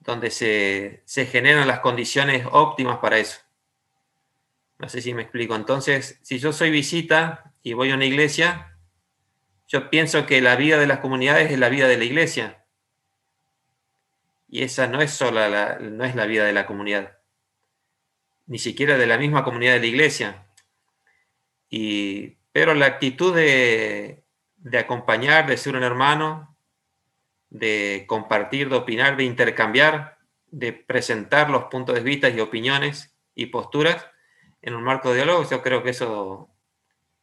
donde 0.00 0.30
se, 0.30 1.02
se, 1.04 1.26
generan 1.26 1.68
las 1.68 1.80
condiciones 1.80 2.46
óptimas 2.50 2.98
para 2.98 3.18
eso. 3.18 3.40
No 4.82 4.88
sé 4.88 5.00
si 5.00 5.14
me 5.14 5.22
explico. 5.22 5.54
Entonces, 5.54 6.18
si 6.22 6.38
yo 6.38 6.52
soy 6.52 6.70
visita 6.70 7.54
y 7.62 7.72
voy 7.72 7.90
a 7.90 7.94
una 7.94 8.04
iglesia, 8.04 8.76
yo 9.68 9.88
pienso 9.88 10.26
que 10.26 10.42
la 10.42 10.56
vida 10.56 10.78
de 10.78 10.88
las 10.88 10.98
comunidades 10.98 11.52
es 11.52 11.58
la 11.58 11.68
vida 11.68 11.88
de 11.88 11.96
la 11.96 12.04
iglesia. 12.04 12.66
Y 14.48 14.64
esa 14.64 14.88
no 14.88 15.00
es 15.00 15.12
sola 15.12 15.48
la, 15.48 15.78
no 15.78 16.04
es 16.04 16.14
la 16.14 16.26
vida 16.26 16.44
de 16.44 16.52
la 16.52 16.66
comunidad 16.66 17.16
ni 18.46 18.58
siquiera 18.58 18.98
de 18.98 19.06
la 19.06 19.16
misma 19.16 19.44
comunidad 19.44 19.74
de 19.74 19.80
la 19.80 19.86
iglesia. 19.86 20.46
Y, 21.70 22.38
pero 22.52 22.74
la 22.74 22.86
actitud 22.86 23.34
de, 23.34 24.24
de 24.56 24.78
acompañar, 24.78 25.46
de 25.46 25.56
ser 25.56 25.74
un 25.74 25.84
hermano, 25.84 26.54
de 27.48 28.04
compartir, 28.06 28.68
de 28.68 28.76
opinar, 28.76 29.16
de 29.16 29.24
intercambiar, 29.24 30.18
de 30.50 30.72
presentar 30.72 31.48
los 31.48 31.64
puntos 31.64 31.94
de 31.94 32.02
vista 32.02 32.28
y 32.28 32.40
opiniones 32.40 33.16
y 33.34 33.46
posturas 33.46 34.11
en 34.62 34.74
un 34.74 34.82
marco 34.82 35.10
de 35.10 35.16
diálogo, 35.16 35.48
yo 35.48 35.60
creo 35.62 35.82
que 35.82 35.90
eso 35.90 36.48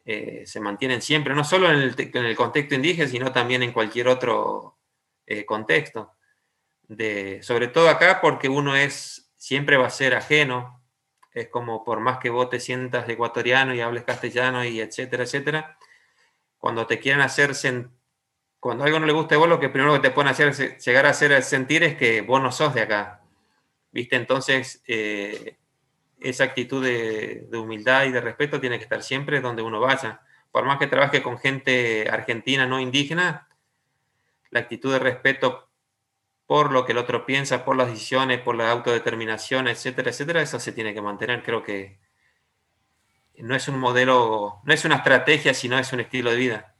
eh, 0.04 0.44
se 0.46 0.60
mantiene 0.60 1.00
siempre, 1.00 1.34
no 1.34 1.42
solo 1.42 1.70
en 1.70 1.94
el, 2.26 2.36
contexto 2.36 2.74
indígena, 2.74 3.08
sino 3.08 3.32
también 3.32 3.62
en 3.62 3.72
cualquier 3.72 4.08
otro 4.08 4.78
eh, 5.26 5.44
contexto. 5.44 6.12
De, 6.86 7.42
sobre 7.42 7.68
todo 7.68 7.88
acá 7.88 8.20
porque 8.20 8.48
uno 8.48 8.76
es, 8.76 9.32
siempre 9.36 9.76
va 9.76 9.86
a 9.86 9.90
ser 9.90 10.14
ajeno 10.14 10.80
es 11.32 11.48
como 11.48 11.84
por 11.84 12.00
más 12.00 12.18
que 12.18 12.30
vos 12.30 12.50
te 12.50 12.60
sientas 12.60 13.08
ecuatoriano 13.08 13.74
y 13.74 13.80
hables 13.80 14.04
castellano 14.04 14.64
y 14.64 14.80
etcétera, 14.80 15.24
etcétera, 15.24 15.78
cuando 16.58 16.86
te 16.86 16.98
quieren 16.98 17.20
hacer, 17.20 17.52
cuando 18.58 18.84
algo 18.84 18.98
no 19.00 19.06
le 19.06 19.12
gusta 19.12 19.36
a 19.36 19.38
vos, 19.38 19.48
lo 19.48 19.60
que 19.60 19.68
primero 19.68 19.94
que 19.94 20.00
te 20.00 20.10
pueden 20.10 20.30
hacer 20.30 20.54
llegar 20.78 21.06
a 21.06 21.10
hacer 21.10 21.42
sentir 21.42 21.82
es 21.84 21.96
que 21.96 22.22
vos 22.22 22.42
no 22.42 22.52
sos 22.52 22.74
de 22.74 22.82
acá. 22.82 23.22
¿Viste? 23.92 24.16
Entonces, 24.16 24.82
eh, 24.86 25.56
esa 26.20 26.44
actitud 26.44 26.84
de, 26.84 27.48
humildad 27.52 28.04
y 28.04 28.12
de 28.12 28.20
respeto 28.20 28.60
tiene 28.60 28.78
que 28.78 28.84
estar 28.84 29.02
siempre 29.02 29.40
donde 29.40 29.62
uno 29.62 29.80
vaya. 29.80 30.20
Por 30.52 30.64
más 30.64 30.78
que 30.78 30.86
trabaje 30.86 31.22
con 31.22 31.38
gente 31.38 32.08
argentina 32.10 32.66
no 32.66 32.80
indígena, 32.80 33.48
la 34.50 34.60
actitud 34.60 34.92
de 34.92 34.98
respeto 34.98 35.68
por 36.46 36.72
lo 36.72 36.84
que 36.84 36.92
el 36.92 36.98
otro 36.98 37.24
piensa, 37.26 37.64
por 37.64 37.76
las 37.76 37.88
decisiones, 37.88 38.40
por 38.40 38.56
la 38.56 38.70
autodeterminación, 38.70 39.68
etcétera, 39.68 40.10
etcétera, 40.10 40.42
eso 40.42 40.58
se 40.58 40.72
tiene 40.72 40.92
que 40.92 41.00
mantener. 41.00 41.42
Creo 41.44 41.62
que 41.62 42.00
no 43.38 43.54
es 43.54 43.68
un 43.68 43.78
modelo, 43.78 44.60
no 44.64 44.72
es 44.74 44.84
una 44.84 44.96
estrategia, 44.96 45.54
sino 45.54 45.78
es 45.78 45.92
un 45.92 46.00
estilo 46.00 46.30
de 46.30 46.36
vida. 46.36 46.74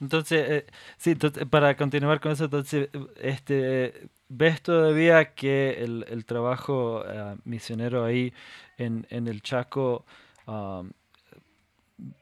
Entonces, 0.00 0.50
eh, 0.50 0.66
sí, 0.96 1.14
para 1.14 1.76
continuar 1.76 2.20
con 2.20 2.32
eso, 2.32 2.44
entonces, 2.44 2.88
este, 3.20 4.08
¿ves 4.36 4.62
todavía 4.62 5.34
que 5.34 5.82
el, 5.82 6.24
trabajo 6.24 7.04
eh, 7.06 7.36
misionero 7.44 8.04
ahí 8.04 8.32
en, 8.78 9.06
el 9.10 9.42
Chaco 9.42 10.04
um, 10.46 10.90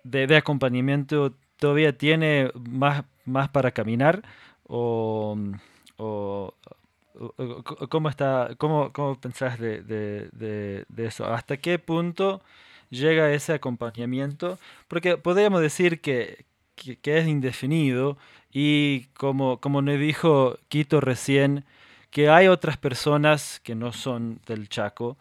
de, 0.04 0.36
acompañamiento 0.36 1.34
todavía 1.58 1.96
tiene 1.96 2.50
más, 2.54 3.04
más 3.24 3.48
para 3.48 3.70
caminar? 3.70 4.22
¿O, 4.64 5.36
cómo, 7.88 8.08
está, 8.08 8.50
cómo, 8.58 8.92
cómo 8.92 9.20
pensás 9.20 9.58
de, 9.58 10.84
eso? 10.96 11.26
¿Hasta 11.26 11.56
qué 11.56 11.78
punto 11.78 12.42
llega 12.90 13.32
ese 13.32 13.54
acompañamiento? 13.54 14.58
Porque 14.88 15.16
podríamos 15.16 15.60
decir 15.60 16.00
que, 16.00 16.44
es 17.04 17.26
indefinido 17.28 18.18
y 18.50 19.04
como, 19.14 19.60
como 19.60 19.82
nos 19.82 19.98
dijo 19.98 20.58
Quito 20.68 21.00
recién, 21.00 21.64
que 22.12 22.28
hay 22.28 22.46
otras 22.48 22.76
personas 22.76 23.58
que 23.64 23.74
no 23.74 23.92
son 23.92 24.40
del 24.46 24.68
Chaco, 24.68 25.16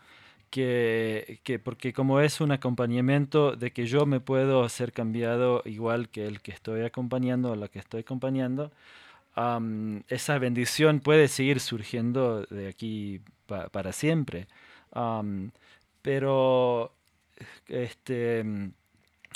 que, 0.51 1.39
que, 1.43 1.57
porque 1.57 1.93
como 1.93 2.19
es 2.19 2.41
un 2.41 2.51
acompañamiento 2.51 3.55
de 3.55 3.71
que 3.71 3.85
yo 3.87 4.05
me 4.05 4.19
puedo 4.19 4.67
ser 4.69 4.91
cambiado 4.91 5.61
igual 5.65 6.09
que 6.09 6.27
el 6.27 6.41
que 6.41 6.51
estoy 6.51 6.83
acompañando 6.83 7.51
o 7.51 7.55
la 7.55 7.69
que 7.69 7.79
estoy 7.79 8.01
acompañando, 8.01 8.71
esa 10.09 10.37
bendición 10.39 10.99
puede 10.99 11.29
seguir 11.29 11.61
surgiendo 11.61 12.43
de 12.49 12.67
aquí 12.67 13.21
para 13.47 13.93
siempre. 13.93 14.47
pero, 16.01 16.93
este, 17.67 18.43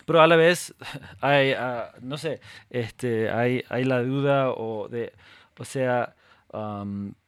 pero 0.06 0.22
a 0.22 0.28
la 0.28 0.36
vez 0.36 0.76
hay, 1.22 1.54
ah, 1.54 1.94
no 2.02 2.18
sé, 2.18 2.42
este, 2.70 3.30
hay, 3.30 3.64
hay 3.70 3.86
la 3.86 4.04
duda 4.04 4.52
o 4.52 4.90
de, 4.90 5.14
o 5.58 5.66
sea, 5.66 6.16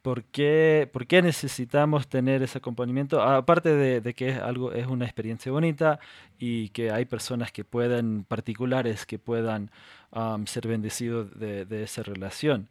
¿por, 0.02 0.24
qué, 0.24 0.88
¿por, 0.92 1.06
qué, 1.06 1.22
necesitamos 1.22 2.08
tener 2.08 2.42
ese 2.42 2.58
acompañamiento? 2.58 3.22
Aparte 3.22 3.74
de, 3.74 4.14
que 4.14 4.30
es 4.30 4.38
algo, 4.38 4.72
es 4.72 4.86
una 4.86 5.04
experiencia 5.04 5.52
bonita 5.52 5.98
y 6.38 6.70
que 6.70 6.90
hay 6.90 7.04
personas 7.04 7.52
que 7.52 7.64
puedan, 7.64 8.24
particulares, 8.24 9.06
que 9.06 9.18
puedan 9.18 9.70
ser 10.46 10.68
bendecidos 10.68 11.38
de, 11.38 11.82
esa 11.82 12.02
relación. 12.02 12.68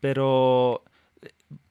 pero 0.00 0.82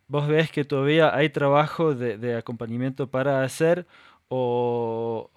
vos 0.08 0.28
ves 0.28 0.52
que 0.52 0.66
todavía 0.66 1.16
hay 1.16 1.30
trabajo 1.30 1.96
de, 1.96 2.36
acompañamiento 2.38 3.08
para 3.08 3.44
hacer 3.44 3.86
o... 4.30 5.30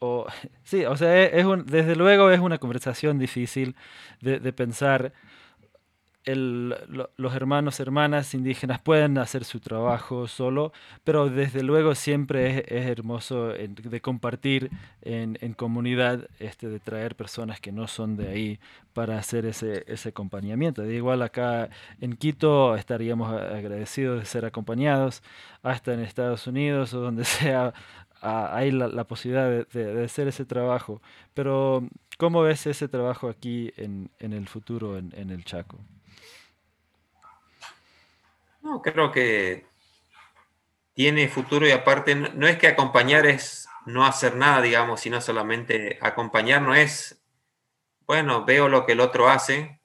sí, 0.64 0.84
o 0.84 0.96
sea, 0.96 1.22
es, 1.24 1.46
desde 1.66 1.96
luego 1.96 2.30
es 2.30 2.40
una 2.40 2.58
conversación 2.58 3.18
difícil 3.18 3.76
de 4.20 4.52
pensar 4.52 5.12
los 6.24 7.34
hermanos, 7.34 7.80
hermanas 7.80 8.34
indígenas 8.34 8.80
pueden 8.80 9.18
hacer 9.18 9.44
su 9.44 9.58
trabajo 9.58 10.28
solo, 10.28 10.72
pero 11.02 11.28
desde 11.28 11.62
luego 11.64 11.94
siempre 11.94 12.64
es, 12.68 12.86
hermoso 12.86 13.48
de 13.48 14.00
compartir 14.00 14.70
en, 15.02 15.54
comunidad, 15.54 16.28
este, 16.38 16.68
de 16.68 16.78
traer 16.78 17.16
personas 17.16 17.60
que 17.60 17.72
no 17.72 17.88
son 17.88 18.16
de 18.16 18.28
ahí 18.28 18.60
para 18.92 19.18
hacer 19.18 19.46
ese, 19.46 19.84
ese 19.88 20.10
acompañamiento. 20.10 20.82
De 20.82 20.94
igual 20.94 21.22
acá 21.22 21.70
en 22.00 22.14
Quito 22.16 22.76
estaríamos 22.76 23.32
agradecidos 23.32 24.20
de 24.20 24.26
ser 24.26 24.44
acompañados, 24.44 25.22
hasta 25.62 25.92
en 25.92 26.00
Estados 26.00 26.46
Unidos 26.46 26.94
o 26.94 27.00
donde 27.00 27.24
sea 27.24 27.74
hay 28.22 28.70
la, 28.70 29.04
posibilidad 29.04 29.66
de, 29.66 30.04
hacer 30.04 30.28
ese 30.28 30.44
trabajo. 30.44 31.02
Pero, 31.34 31.88
¿cómo 32.18 32.42
ves 32.42 32.66
ese 32.68 32.86
trabajo 32.86 33.28
aquí 33.28 33.72
en, 33.76 34.10
el 34.20 34.46
futuro, 34.46 34.96
en 34.96 35.30
el 35.30 35.44
Chaco? 35.44 35.80
No, 38.62 38.80
creo 38.80 39.10
que 39.10 39.66
tiene 40.94 41.28
futuro 41.28 41.66
y 41.66 41.72
aparte 41.72 42.14
no 42.14 42.46
es 42.46 42.58
que 42.58 42.68
acompañar 42.68 43.26
es 43.26 43.68
no 43.86 44.04
hacer 44.04 44.36
nada, 44.36 44.62
digamos, 44.62 45.00
sino 45.00 45.20
solamente 45.20 45.98
acompañar 46.00 46.62
no 46.62 46.74
es, 46.74 47.20
bueno, 48.06 48.44
veo 48.44 48.68
lo 48.68 48.86
que 48.86 48.92
el 48.92 49.00
otro 49.00 49.28
hace, 49.28 49.80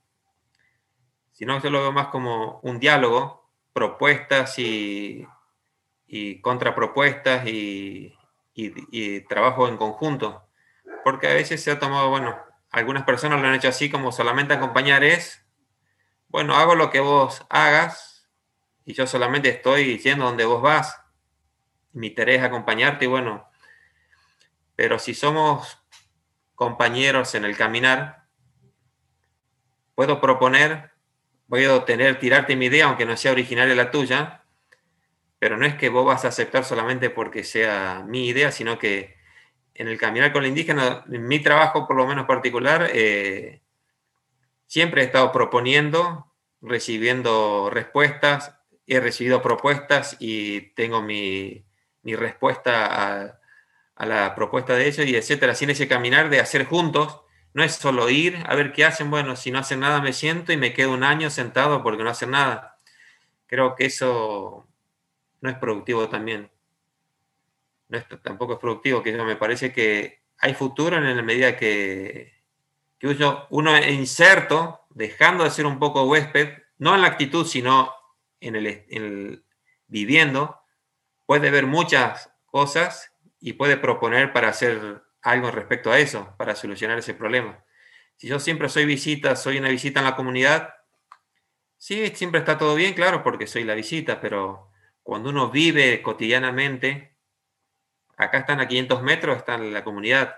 sino 1.31 1.61
yo 1.61 1.69
lo 1.69 1.81
veo 1.81 1.91
más 1.91 2.07
como 2.07 2.59
un 2.63 2.79
diálogo, 2.79 3.49
propuestas 3.73 4.55
y, 4.57 5.27
contrapropuestas 6.41 7.47
y, 7.47 8.15
y, 8.53 9.21
trabajo 9.21 9.67
en 9.67 9.77
conjunto. 9.77 10.47
Porque 11.03 11.27
a 11.27 11.33
veces 11.33 11.63
se 11.63 11.71
ha 11.71 11.79
tomado, 11.79 12.09
bueno, 12.09 12.37
algunas 12.71 13.03
personas 13.03 13.41
lo 13.41 13.47
han 13.47 13.55
hecho 13.55 13.69
así 13.69 13.89
como 13.89 14.11
solamente 14.11 14.53
acompañar 14.53 15.03
es, 15.03 15.45
bueno, 16.27 16.55
hago 16.55 16.75
lo 16.75 16.89
que 16.89 16.99
vos 16.99 17.45
hagas 17.49 18.16
y 18.88 18.93
yo 18.93 19.06
solamente 19.06 19.50
estoy 19.50 20.00
yendo 20.00 20.23
donde 20.23 20.45
vos 20.45 20.62
vas. 20.62 21.02
mi 21.91 22.10
tarea 22.10 22.38
es 22.38 22.43
acompañarte 22.43 23.04
y 23.04 23.08
bueno, 23.10 23.50
pero 24.78 24.97
si 24.97 25.13
somos 25.13 25.78
compañeros 26.56 27.36
en 27.36 27.43
el 27.43 27.58
caminar, 27.58 28.28
puedo 29.93 30.21
proponer, 30.21 30.91
puedo 31.50 31.84
tener, 31.84 32.17
tirarte 32.17 32.56
mi 32.56 32.67
idea, 32.67 32.86
aunque 32.86 33.06
no 33.06 33.17
sea 33.17 33.34
originaria 33.34 33.76
la 33.76 33.91
tuya, 33.91 34.45
pero 35.38 35.58
no 35.58 35.65
es 35.65 35.76
que 35.76 35.89
vos 35.89 36.06
vas 36.06 36.23
a 36.23 36.30
aceptar 36.30 36.63
solamente 36.63 37.10
porque 37.10 37.43
sea 37.43 38.06
mi 38.08 38.28
idea, 38.28 38.54
sino 38.54 38.80
que 38.80 39.17
en 39.73 39.89
el 39.89 39.97
caminar 39.97 40.32
con 40.32 40.43
la 40.43 40.47
indígena, 40.47 41.04
en 41.12 41.28
mi 41.28 41.39
trabajo 41.41 41.86
por 41.88 41.97
lo 41.97 42.08
menos 42.08 42.26
particular, 42.26 42.89
eh, 42.93 43.62
siempre 44.65 45.02
he 45.02 45.06
estado 45.06 45.34
proponiendo, 45.34 46.34
recibiendo 46.62 47.69
respuestas, 47.69 48.57
he 48.88 49.00
recibido 49.02 49.41
propuestas 49.41 50.15
y 50.19 50.62
tengo 50.73 51.02
mi, 51.02 51.65
respuesta 52.04 53.34
a, 53.95 54.06
la 54.06 54.34
propuesta 54.34 54.76
de 54.76 54.88
ellos 54.88 55.06
y 55.06 55.15
etcétera. 55.15 55.54
En 55.60 55.69
ese 55.69 55.89
caminar 55.89 56.30
de 56.30 56.39
hacer 56.39 56.65
juntos, 56.65 57.21
no 57.54 57.63
es 57.63 57.76
solo 57.76 58.10
ir 58.10 58.41
a 58.47 58.56
ver 58.56 58.71
qué 58.71 58.86
hacen, 58.86 59.12
bueno, 59.12 59.36
si 59.36 59.52
no 59.52 59.60
hacen 59.60 59.82
nada 59.82 60.02
me 60.02 60.13
siento 60.13 60.54
y 60.54 60.58
me 60.58 60.73
quedo 60.73 60.93
un 60.93 61.04
año 61.04 61.30
sentado 61.30 61.84
porque 61.84 62.04
no 62.04 62.10
hacen 62.10 62.32
nada. 62.32 62.80
Creo 63.47 63.76
que 63.76 63.86
eso 63.86 64.67
no 65.41 65.50
es 65.50 65.58
productivo 65.58 66.08
también. 66.08 66.50
No 67.89 68.02
tampoco 68.21 68.54
es 68.54 68.60
productivo, 68.60 69.04
que 69.04 69.12
me 69.12 69.36
parece 69.36 69.73
que 69.73 70.21
hay 70.39 70.54
futuro 70.54 70.97
en 70.97 71.15
la 71.15 71.23
medida 71.23 71.58
que, 71.58 72.34
que 73.00 73.08
uno, 73.08 73.47
uno 73.50 73.78
inserto, 73.78 74.86
dejando 74.89 75.43
de 75.43 75.52
ser 75.52 75.65
un 75.65 75.80
poco 75.80 76.04
huésped, 76.04 76.63
no 76.80 76.95
en 76.95 77.02
la 77.02 77.08
actitud, 77.08 77.45
sino 77.45 77.96
en 78.39 78.56
el, 78.56 79.43
viviendo, 79.88 80.62
puede 81.26 81.50
ver 81.52 81.65
muchas 81.65 82.32
cosas 82.45 83.13
y 83.39 83.54
puede 83.54 83.78
proponer 83.78 84.34
para 84.34 84.50
hacer 84.50 85.04
algo 85.21 85.52
respecto 85.52 85.91
a 85.91 86.00
eso, 86.00 86.36
para 86.38 86.56
solucionar 86.56 86.97
ese 86.97 87.13
problema. 87.13 87.63
Si 88.15 88.28
yo 88.28 88.39
siempre 88.39 88.69
soy 88.69 88.86
visita, 88.86 89.36
soy 89.36 89.58
una 89.58 89.69
visita 89.69 90.00
en 90.00 90.06
la 90.06 90.15
comunidad, 90.15 90.73
sí, 91.78 92.08
siempre 92.15 92.39
está 92.39 92.58
todo 92.58 92.76
bien, 92.76 92.93
claro, 92.93 93.23
porque 93.23 93.47
soy 93.47 93.63
la 93.63 93.76
visita, 93.76 94.19
pero 94.19 94.71
cuando 95.04 95.30
uno 95.30 95.50
vive 95.50 96.02
cotidianamente, 96.02 97.15
acá 98.17 98.39
están 98.39 98.60
a 98.60 98.67
500 98.67 99.04
metros, 99.04 99.38
está 99.38 99.58
la 99.58 99.84
comunidad. 99.84 100.36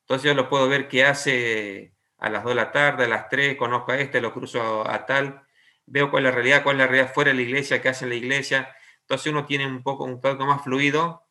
Entonces 0.00 0.24
yo 0.24 0.34
lo 0.34 0.48
puedo 0.48 0.68
ver 0.68 0.88
qué 0.88 1.04
hace 1.04 1.94
a 2.18 2.30
las 2.30 2.42
2 2.42 2.50
de 2.50 2.54
la 2.54 2.72
tarde, 2.72 3.04
a 3.04 3.08
las 3.08 3.28
3, 3.28 3.56
conozco 3.56 3.92
a 3.92 3.98
este, 3.98 4.20
lo 4.20 4.32
cruzo 4.32 4.88
a 4.88 5.06
tal, 5.06 5.42
veo 5.86 6.10
cuál 6.10 6.24
es 6.24 6.30
la 6.30 6.34
realidad, 6.34 6.62
cuál 6.62 6.76
es 6.76 6.78
la 6.80 6.86
realidad 6.86 7.12
fuera 7.12 7.30
de 7.30 7.36
la 7.36 7.42
iglesia, 7.42 7.82
qué 7.82 7.88
hace 7.88 8.06
la 8.06 8.14
iglesia. 8.14 8.74
Entonces 9.00 9.32
uno 9.32 9.46
tiene 9.46 9.66
un 9.66 9.82
poco, 9.82 10.04
un 10.04 10.20
poco 10.20 10.46
más 10.46 10.62
fluido. 10.62 11.26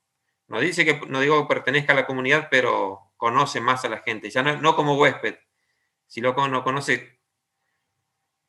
No 0.48 0.60
dice 0.60 0.86
que, 0.86 1.00
no 1.08 1.20
digo 1.22 1.42
que 1.42 1.54
pertenezca 1.54 1.94
a 1.94 1.96
la 1.96 2.06
comunidad, 2.06 2.48
pero 2.52 3.12
conoce 3.18 3.62
más 3.62 3.86
a 3.86 3.90
la 3.90 4.00
gente. 4.00 4.30
Ya 4.30 4.44
no, 4.44 4.58
no 4.62 4.76
como 4.76 4.98
huésped, 4.98 5.36
sino 6.08 6.36
como 6.36 6.64
conoce 6.64 7.20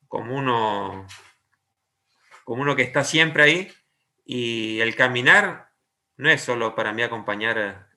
como 0.08 0.36
uno, 0.36 1.06
como 2.44 2.62
uno 2.62 2.76
que 2.76 2.82
está 2.82 3.04
siempre 3.04 3.42
ahí. 3.44 3.72
Y 4.24 4.80
el 4.80 4.96
caminar 4.96 5.70
no 6.16 6.30
es 6.30 6.42
solo 6.42 6.74
para 6.74 6.92
mí 6.92 7.02
acompañar 7.02 7.88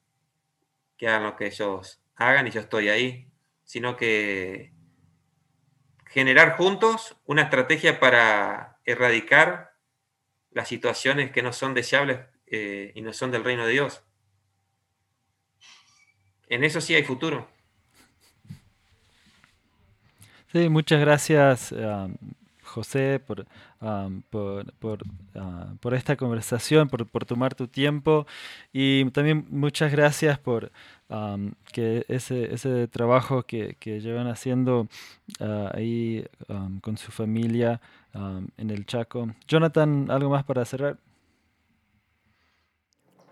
que 0.97 1.07
hagan 1.07 1.23
lo 1.23 1.35
que 1.35 1.47
ellos 1.47 2.01
hagan 2.15 2.47
y 2.47 2.51
yo 2.51 2.61
estoy 2.61 2.89
ahí, 2.89 3.29
sino 3.63 3.97
que 3.97 4.74
generar 6.15 6.55
juntos 6.55 7.17
una 7.25 7.41
estrategia 7.41 7.99
para 7.99 8.79
erradicar 8.85 9.73
las 10.51 10.69
situaciones 10.69 11.29
que 11.31 11.43
no 11.43 11.51
son 11.51 11.73
deseables 11.73 12.19
eh, 12.47 12.93
y 12.95 13.01
no 13.01 13.11
son 13.11 13.31
del 13.31 13.43
reino 13.43 13.65
de 13.65 13.73
Dios. 13.73 14.01
En 16.47 16.63
eso 16.63 16.79
sí 16.79 16.95
hay 16.95 17.03
futuro. 17.03 17.49
Sí, 20.53 20.69
muchas 20.69 21.01
gracias, 21.01 21.73
um, 21.73 22.15
José, 22.75 23.21
por, 23.25 23.45
um, 23.81 24.21
por, 24.29 24.65
uh, 24.83 25.75
por, 25.79 25.93
esta 25.93 26.17
conversación, 26.17 26.89
por, 26.89 27.07
por 27.07 27.23
tomar 27.25 27.55
tu 27.55 27.67
tiempo 27.67 28.27
y 28.73 29.05
también 29.11 29.45
muchas 29.49 29.91
gracias 29.91 30.37
por 30.37 30.71
que 31.71 32.03
ese, 32.07 32.53
ese 32.53 32.87
trabajo 32.87 33.43
que, 33.43 33.75
que 33.79 34.01
llevan 34.01 34.27
haciendo 34.27 34.87
ah, 35.39 35.71
ahí 35.73 36.25
con 36.81 36.97
su 36.97 37.11
familia 37.11 37.79
en 38.57 38.69
el 38.71 38.85
Chaco. 38.85 39.29
Jonathan, 39.47 40.09
¿algo 40.09 40.29
más 40.29 40.43
para 40.43 40.65
cerrar? 40.65 40.97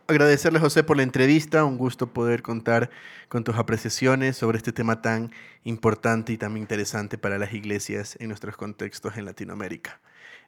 Agradecerle, 0.07 0.59
José, 0.59 0.83
por 0.83 0.97
la 0.97 1.03
entrevista. 1.03 1.63
Un 1.63 1.77
gusto 1.77 2.07
poder 2.07 2.41
contar 2.41 2.89
con 3.29 3.43
tus 3.43 3.55
apreciaciones 3.55 4.35
sobre 4.35 4.57
este 4.57 4.73
tema 4.73 5.01
tan 5.01 5.31
importante 5.63 6.33
y 6.33 6.37
tan 6.37 6.57
interesante 6.57 7.17
para 7.17 7.37
las 7.37 7.53
iglesias 7.53 8.17
en 8.19 8.27
nuestros 8.27 8.57
contextos 8.57 9.15
en 9.17 9.25
Latinoamérica. 9.25 10.01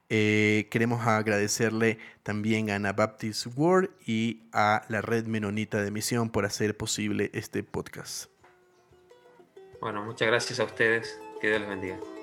Eh, 0.10 0.68
queremos 0.70 1.08
agradecerle 1.08 2.00
también 2.22 2.70
a 2.70 2.76
Anabaptist 2.76 3.48
World 3.56 3.90
y 4.06 4.44
a 4.52 4.84
la 4.90 5.02
Red 5.02 5.26
Menonita 5.26 5.82
de 5.82 5.90
Misión 5.90 6.30
por 6.30 6.46
hacer 6.46 6.76
posible 6.76 7.32
este 7.34 7.64
podcast. 7.64 8.30
Bueno, 9.80 10.04
muchas 10.04 10.28
gracias 10.28 10.60
a 10.60 10.66
ustedes. 10.66 11.18
Que 11.40 11.48
Dios 11.48 11.62
les 11.62 11.70
bendiga. 11.70 12.15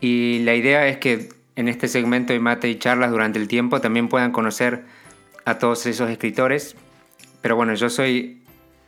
Y 0.00 0.40
la 0.40 0.54
idea 0.54 0.86
es 0.88 0.98
que 0.98 1.30
en 1.56 1.68
este 1.68 1.88
segmento 1.88 2.32
de 2.32 2.40
mate 2.40 2.68
y 2.68 2.78
charlas 2.78 3.10
durante 3.10 3.38
el 3.38 3.48
tiempo 3.48 3.80
también 3.80 4.08
puedan 4.08 4.30
conocer 4.30 4.84
a 5.44 5.58
todos 5.58 5.86
esos 5.86 6.10
escritores. 6.10 6.76
Pero 7.40 7.56
bueno, 7.56 7.74
yo 7.74 7.88
soy 7.88 8.42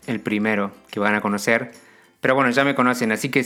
el 0.07 0.21
primero 0.21 0.73
que 0.91 1.01
van 1.01 1.15
a 1.15 1.21
conocer. 1.21 1.73
Pero 2.21 2.35
bueno, 2.35 2.51
ya 2.51 2.65
me 2.65 2.75
conocen, 2.75 3.13
así 3.13 3.31
que 3.31 3.45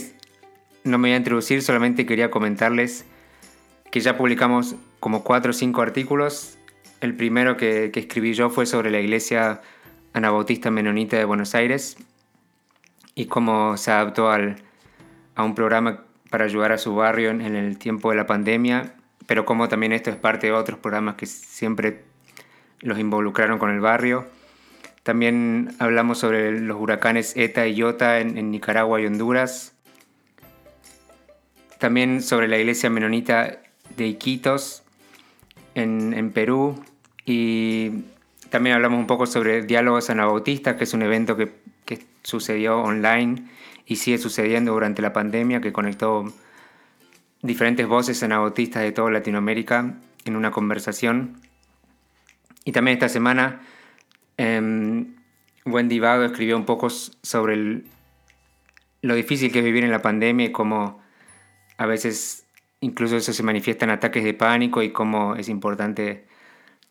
no 0.84 0.98
me 0.98 1.08
voy 1.08 1.14
a 1.14 1.18
introducir, 1.18 1.62
solamente 1.62 2.06
quería 2.06 2.30
comentarles 2.30 3.04
que 3.90 4.00
ya 4.00 4.16
publicamos 4.16 4.74
como 4.98 5.22
4 5.22 5.50
o 5.50 5.52
5 5.52 5.82
artículos. 5.82 6.58
El 7.00 7.14
primero 7.14 7.56
que, 7.56 7.90
que 7.92 8.00
escribí 8.00 8.32
yo 8.32 8.48
fue 8.48 8.64
sobre 8.66 8.90
la 8.90 9.00
iglesia 9.00 9.60
anabautista 10.14 10.70
menonita 10.70 11.16
de 11.16 11.24
Buenos 11.24 11.54
Aires 11.54 11.96
y 13.14 13.26
cómo 13.26 13.76
se 13.76 13.90
adaptó 13.90 14.30
al, 14.30 14.56
a 15.34 15.44
un 15.44 15.54
programa 15.54 16.04
para 16.32 16.46
ayudar 16.46 16.72
a 16.72 16.78
su 16.78 16.94
barrio 16.94 17.28
en, 17.28 17.42
el 17.42 17.76
tiempo 17.76 18.08
de 18.08 18.16
la 18.16 18.26
pandemia, 18.26 18.94
pero 19.26 19.44
como 19.44 19.68
también 19.68 19.92
esto 19.92 20.08
es 20.08 20.16
parte 20.16 20.46
de 20.46 20.54
otros 20.54 20.78
programas 20.78 21.16
que 21.16 21.26
siempre 21.26 22.04
los 22.80 22.98
involucraron 22.98 23.58
con 23.58 23.68
el 23.68 23.80
barrio. 23.80 24.26
También 25.02 25.74
hablamos 25.78 26.18
sobre 26.18 26.58
los 26.58 26.80
huracanes 26.80 27.36
ETA 27.36 27.66
y 27.66 27.74
IOTA 27.74 28.20
en, 28.20 28.50
Nicaragua 28.50 28.98
y 28.98 29.04
Honduras. 29.04 29.74
También 31.78 32.22
sobre 32.22 32.48
la 32.48 32.56
iglesia 32.56 32.88
menonita 32.88 33.58
de 33.94 34.06
Iquitos 34.06 34.84
en, 35.74 36.30
Perú. 36.32 36.82
Y 37.26 38.04
también 38.48 38.76
hablamos 38.76 38.98
un 38.98 39.06
poco 39.06 39.26
sobre 39.26 39.60
Diálogos 39.60 40.08
Anabautistas, 40.08 40.76
que 40.76 40.84
es 40.84 40.94
un 40.94 41.02
evento 41.02 41.36
que, 41.36 41.52
que 41.84 41.98
sucedió 42.22 42.80
online 42.80 43.52
y 43.92 43.96
sigue 43.96 44.16
sucediendo 44.16 44.72
durante 44.72 45.02
la 45.02 45.12
pandemia, 45.12 45.60
que 45.60 45.70
conectó 45.70 46.24
diferentes 47.42 47.86
voces 47.86 48.22
anabautistas 48.22 48.82
de 48.82 48.92
toda 48.92 49.10
Latinoamérica 49.10 49.96
en 50.24 50.36
una 50.36 50.50
conversación. 50.50 51.40
Y 52.64 52.72
también 52.72 52.96
esta 52.96 53.10
semana 53.10 53.60
eh, 54.38 55.04
Wendy 55.66 55.98
Vago 56.00 56.24
escribió 56.24 56.56
un 56.56 56.64
poco 56.64 56.88
sobre 56.88 57.82
lo 59.02 59.14
difícil 59.14 59.52
que 59.52 59.58
es 59.58 59.64
vivir 59.64 59.84
en 59.84 59.90
la 59.90 60.00
pandemia 60.00 60.46
y 60.46 60.52
cómo 60.52 61.02
a 61.76 61.84
veces 61.84 62.46
incluso 62.80 63.16
eso 63.16 63.34
se 63.34 63.42
manifiesta 63.42 63.84
en 63.84 63.90
ataques 63.90 64.24
de 64.24 64.32
pánico 64.32 64.82
y 64.82 64.90
cómo 64.90 65.36
es 65.36 65.50
importante 65.50 66.24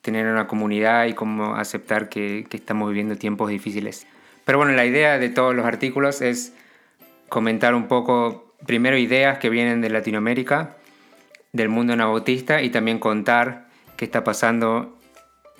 tener 0.02 0.28
una 0.28 0.46
comunidad 0.46 1.06
y 1.08 1.14
cómo 1.14 1.56
aceptar 1.56 2.10
que, 2.10 2.46
que 2.48 2.58
estamos 2.58 2.90
viviendo 2.90 3.16
tiempos 3.16 3.50
difíciles. 3.50 4.06
Pero 4.46 4.60
bueno, 4.60 4.74
la 4.74 4.86
idea 4.86 5.18
de 5.18 5.30
todos 5.30 5.56
los 5.56 5.66
artículos 5.66 6.22
es 6.22 6.54
comentar 7.32 7.76
un 7.76 7.88
poco, 7.88 8.54
primero, 8.66 8.98
ideas 8.98 9.38
que 9.38 9.50
vienen 9.50 9.80
de 9.80 9.90
Latinoamérica, 9.90 10.76
del 11.54 11.70
mundo 11.70 11.94
anabautista, 11.94 12.62
y 12.62 12.72
también 12.72 13.00
contar 13.00 13.70
qué 13.96 14.04
está 14.04 14.26
pasando 14.26 15.00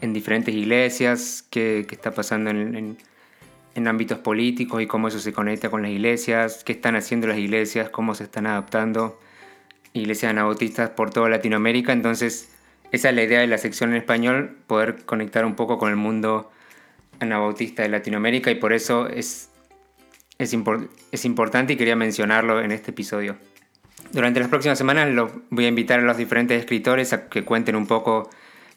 en 0.02 0.12
diferentes 0.12 0.54
iglesias, 0.54 1.48
qué, 1.50 1.86
qué 1.88 1.96
está 1.96 2.12
pasando 2.12 2.50
en, 2.50 2.76
en, 2.76 2.98
en, 3.74 3.88
ámbitos 3.88 4.20
políticos 4.20 4.82
y 4.82 4.86
cómo 4.86 5.08
eso 5.08 5.20
se 5.20 5.32
conecta 5.32 5.70
con 5.70 5.82
las 5.82 5.92
iglesias, 5.92 6.66
qué 6.66 6.74
están 6.74 6.98
haciendo 6.98 7.28
las 7.28 7.38
iglesias, 7.38 7.90
cómo 7.90 8.16
se 8.16 8.26
están 8.26 8.48
adaptando 8.48 9.18
iglesias 9.94 10.32
anabautistas 10.32 10.90
por 10.90 11.12
toda 11.12 11.30
Latinoamérica. 11.30 11.94
Entonces, 11.94 12.54
esa 12.92 13.12
es 13.12 13.16
la 13.16 13.24
idea 13.24 13.40
de 13.40 13.48
la 13.48 13.58
sección 13.58 13.92
en 13.92 13.96
español, 13.96 14.58
poder 14.68 15.06
conectar 15.06 15.46
un 15.46 15.56
poco 15.56 15.78
con 15.78 15.90
el 15.90 15.96
mundo 15.96 16.52
anabautista 17.22 17.84
de 17.84 17.88
Latinoamérica 17.88 18.52
y 18.52 18.56
por 18.56 18.74
eso 18.74 19.08
es 19.08 19.51
es, 20.44 21.26
importante 21.26 21.74
y 21.74 21.76
quería 21.78 21.96
mencionarlo 21.96 22.62
en 22.62 22.72
este 22.72 22.92
episodio. 22.92 23.36
Durante 24.12 24.40
las 24.40 24.50
próximas 24.50 24.78
semanas 24.78 25.10
los 25.10 25.32
voy 25.50 25.66
a 25.66 25.68
invitar 25.68 26.00
a 26.00 26.04
los 26.04 26.18
diferentes 26.18 26.60
escritores 26.60 27.14
a 27.14 27.30
que 27.30 27.44
cuenten 27.44 27.76
un 27.76 27.88
poco 27.88 28.30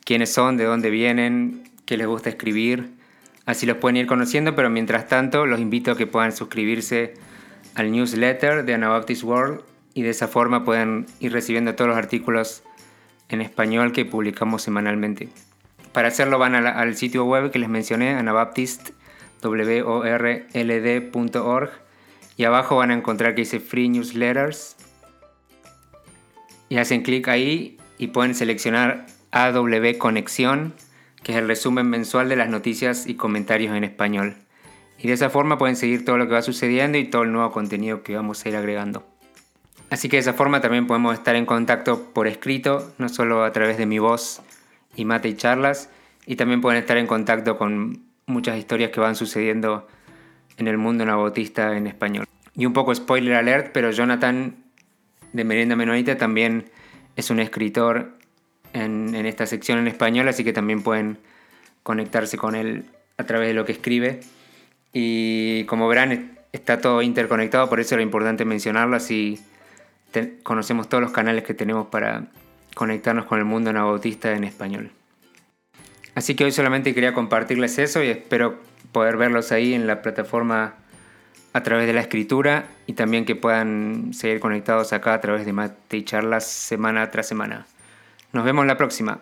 quiénes 0.04 0.32
son, 0.32 0.56
de 0.56 0.64
dónde 0.64 0.90
vienen, 0.90 1.64
qué 1.86 1.96
les 1.96 2.06
gusta 2.06 2.28
escribir. 2.28 2.90
Así 3.46 3.66
los 3.66 3.78
pueden 3.78 3.96
ir 3.96 4.06
conociendo, 4.06 4.54
pero 4.54 4.70
mientras 4.70 5.08
tanto 5.08 5.46
los 5.46 5.60
invito 5.60 5.92
a 5.92 5.96
que 5.96 6.06
puedan 6.06 6.32
suscribirse 6.32 7.14
al 7.74 7.90
newsletter 7.90 8.64
de 8.64 8.74
Anabaptist 8.74 9.24
World 9.24 9.62
y 9.94 10.02
de 10.02 10.10
esa 10.10 10.28
forma 10.28 10.64
pueden 10.64 11.06
ir 11.20 11.32
recibiendo 11.32 11.74
todos 11.74 11.88
los 11.88 11.96
artículos 11.96 12.62
en 13.28 13.40
español 13.40 13.92
que 13.92 14.04
publicamos 14.04 14.62
semanalmente. 14.62 15.28
Para 15.92 16.08
hacerlo 16.08 16.38
van 16.38 16.54
al 16.54 16.96
sitio 16.96 17.24
web 17.24 17.50
que 17.50 17.58
les 17.58 17.68
mencioné, 17.68 18.10
Anabaptist.com 18.10 18.93
world.org 19.48 20.64
y 22.36 22.44
abajo 22.44 22.76
van 22.76 22.90
a 22.90 22.94
encontrar 22.94 23.34
que 23.34 23.42
dice 23.42 23.60
Free 23.60 23.88
Newsletters 23.88 24.76
y 26.68 26.78
hacen 26.78 27.02
clic 27.02 27.28
ahí 27.28 27.78
y 27.98 28.08
pueden 28.08 28.34
seleccionar 28.34 29.06
AW 29.30 29.98
Conexión, 29.98 30.74
que 31.22 31.32
es 31.32 31.38
el 31.38 31.48
resumen 31.48 31.88
mensual 31.88 32.28
de 32.28 32.36
las 32.36 32.48
noticias 32.48 33.06
y 33.06 33.14
comentarios 33.14 33.76
en 33.76 33.84
español. 33.84 34.36
Y 34.98 35.08
de 35.08 35.14
esa 35.14 35.30
forma 35.30 35.58
pueden 35.58 35.76
seguir 35.76 36.04
todo 36.04 36.18
lo 36.18 36.26
que 36.26 36.34
va 36.34 36.42
sucediendo 36.42 36.98
y 36.98 37.04
todo 37.04 37.22
el 37.22 37.32
nuevo 37.32 37.50
contenido 37.52 38.02
que 38.02 38.16
vamos 38.16 38.44
a 38.44 38.48
ir 38.48 38.56
agregando. 38.56 39.04
Así 39.90 40.08
que 40.08 40.16
de 40.16 40.22
esa 40.22 40.32
forma 40.32 40.60
también 40.60 40.86
podemos 40.86 41.14
estar 41.14 41.36
en 41.36 41.46
contacto 41.46 42.12
por 42.12 42.26
escrito, 42.26 42.92
no 42.98 43.08
solo 43.08 43.44
a 43.44 43.52
través 43.52 43.78
de 43.78 43.86
mi 43.86 43.98
voz 43.98 44.40
y 44.96 45.04
mate 45.04 45.28
y 45.28 45.34
charlas, 45.36 45.90
y 46.26 46.36
también 46.36 46.60
pueden 46.60 46.80
estar 46.80 46.96
en 46.96 47.06
contacto 47.06 47.58
con 47.58 48.03
muchas 48.26 48.58
historias 48.58 48.90
que 48.90 49.00
van 49.00 49.16
sucediendo 49.16 49.86
en 50.56 50.68
el 50.68 50.78
mundo 50.78 51.04
nabautista 51.04 51.76
en 51.76 51.86
español. 51.86 52.26
Y 52.56 52.66
un 52.66 52.72
poco 52.72 52.94
spoiler 52.94 53.34
alert, 53.34 53.72
pero 53.72 53.90
Jonathan 53.90 54.56
de 55.32 55.44
Merienda 55.44 55.76
Menonita 55.76 56.16
también 56.16 56.70
es 57.16 57.30
un 57.30 57.40
escritor 57.40 58.12
en, 58.72 59.14
en, 59.14 59.26
esta 59.26 59.46
sección 59.46 59.78
en 59.78 59.88
español, 59.88 60.28
así 60.28 60.44
que 60.44 60.52
también 60.52 60.82
pueden 60.82 61.18
conectarse 61.82 62.36
con 62.36 62.54
él 62.54 62.84
a 63.18 63.24
través 63.24 63.48
de 63.48 63.54
lo 63.54 63.64
que 63.64 63.72
escribe. 63.72 64.20
Y 64.92 65.64
como 65.64 65.88
verán, 65.88 66.38
está 66.52 66.80
todo 66.80 67.02
interconectado, 67.02 67.68
por 67.68 67.80
eso 67.80 67.96
era 67.96 68.02
importante 68.02 68.44
mencionarlo, 68.44 68.96
así 68.96 69.40
conocemos 70.44 70.88
todos 70.88 71.02
los 71.02 71.10
canales 71.10 71.42
que 71.42 71.54
tenemos 71.54 71.88
para 71.88 72.26
conectarnos 72.74 73.24
con 73.26 73.38
el 73.38 73.44
mundo 73.44 73.72
nabautista 73.72 74.32
en 74.32 74.44
español. 74.44 74.90
Así 76.14 76.34
que 76.34 76.44
hoy 76.44 76.52
solamente 76.52 76.94
quería 76.94 77.12
compartirles 77.12 77.78
eso 77.78 78.02
y 78.02 78.08
espero 78.08 78.58
poder 78.92 79.16
verlos 79.16 79.50
ahí 79.50 79.74
en 79.74 79.86
la 79.86 80.02
plataforma 80.02 80.74
a 81.52 81.62
través 81.62 81.86
de 81.86 81.92
la 81.92 82.00
escritura 82.00 82.66
y 82.86 82.92
también 82.94 83.24
que 83.24 83.36
puedan 83.36 84.12
seguir 84.14 84.40
conectados 84.40 84.92
acá 84.92 85.14
a 85.14 85.20
través 85.20 85.44
de 85.44 85.52
Mate 85.52 85.96
y 85.96 86.04
Charlas 86.04 86.46
semana 86.46 87.10
tras 87.10 87.26
semana. 87.26 87.66
Nos 88.32 88.44
vemos 88.44 88.66
la 88.66 88.76
próxima. 88.76 89.20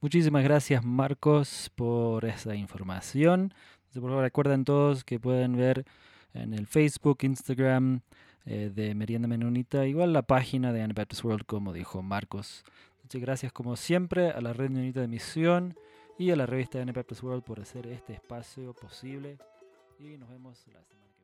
Muchísimas 0.00 0.44
gracias 0.44 0.84
Marcos 0.84 1.70
por 1.74 2.24
esa 2.24 2.54
información 2.54 3.52
por 4.00 4.10
favor 4.10 4.24
recuerden 4.24 4.64
todos 4.64 5.04
que 5.04 5.18
pueden 5.20 5.56
ver 5.56 5.84
en 6.34 6.54
el 6.54 6.66
Facebook, 6.66 7.18
Instagram 7.22 8.00
eh, 8.46 8.70
de 8.74 8.94
Merienda 8.94 9.28
Menonita, 9.28 9.86
igual 9.86 10.12
la 10.12 10.22
página 10.22 10.72
de 10.72 10.82
Anabaptist 10.82 11.24
World, 11.24 11.46
como 11.46 11.72
dijo 11.72 12.02
Marcos. 12.02 12.64
Muchas 13.02 13.20
gracias 13.20 13.52
como 13.52 13.76
siempre 13.76 14.30
a 14.30 14.40
la 14.40 14.52
Red 14.52 14.70
Menonita 14.70 15.00
de 15.00 15.08
Misión 15.08 15.76
y 16.18 16.30
a 16.30 16.36
la 16.36 16.46
revista 16.46 16.80
Anabaptist 16.80 17.22
World 17.22 17.42
por 17.42 17.60
hacer 17.60 17.86
este 17.86 18.14
espacio 18.14 18.74
posible. 18.74 19.38
Y 19.98 20.16
nos 20.16 20.28
vemos 20.28 20.64
la 20.72 20.82
semana 20.82 21.17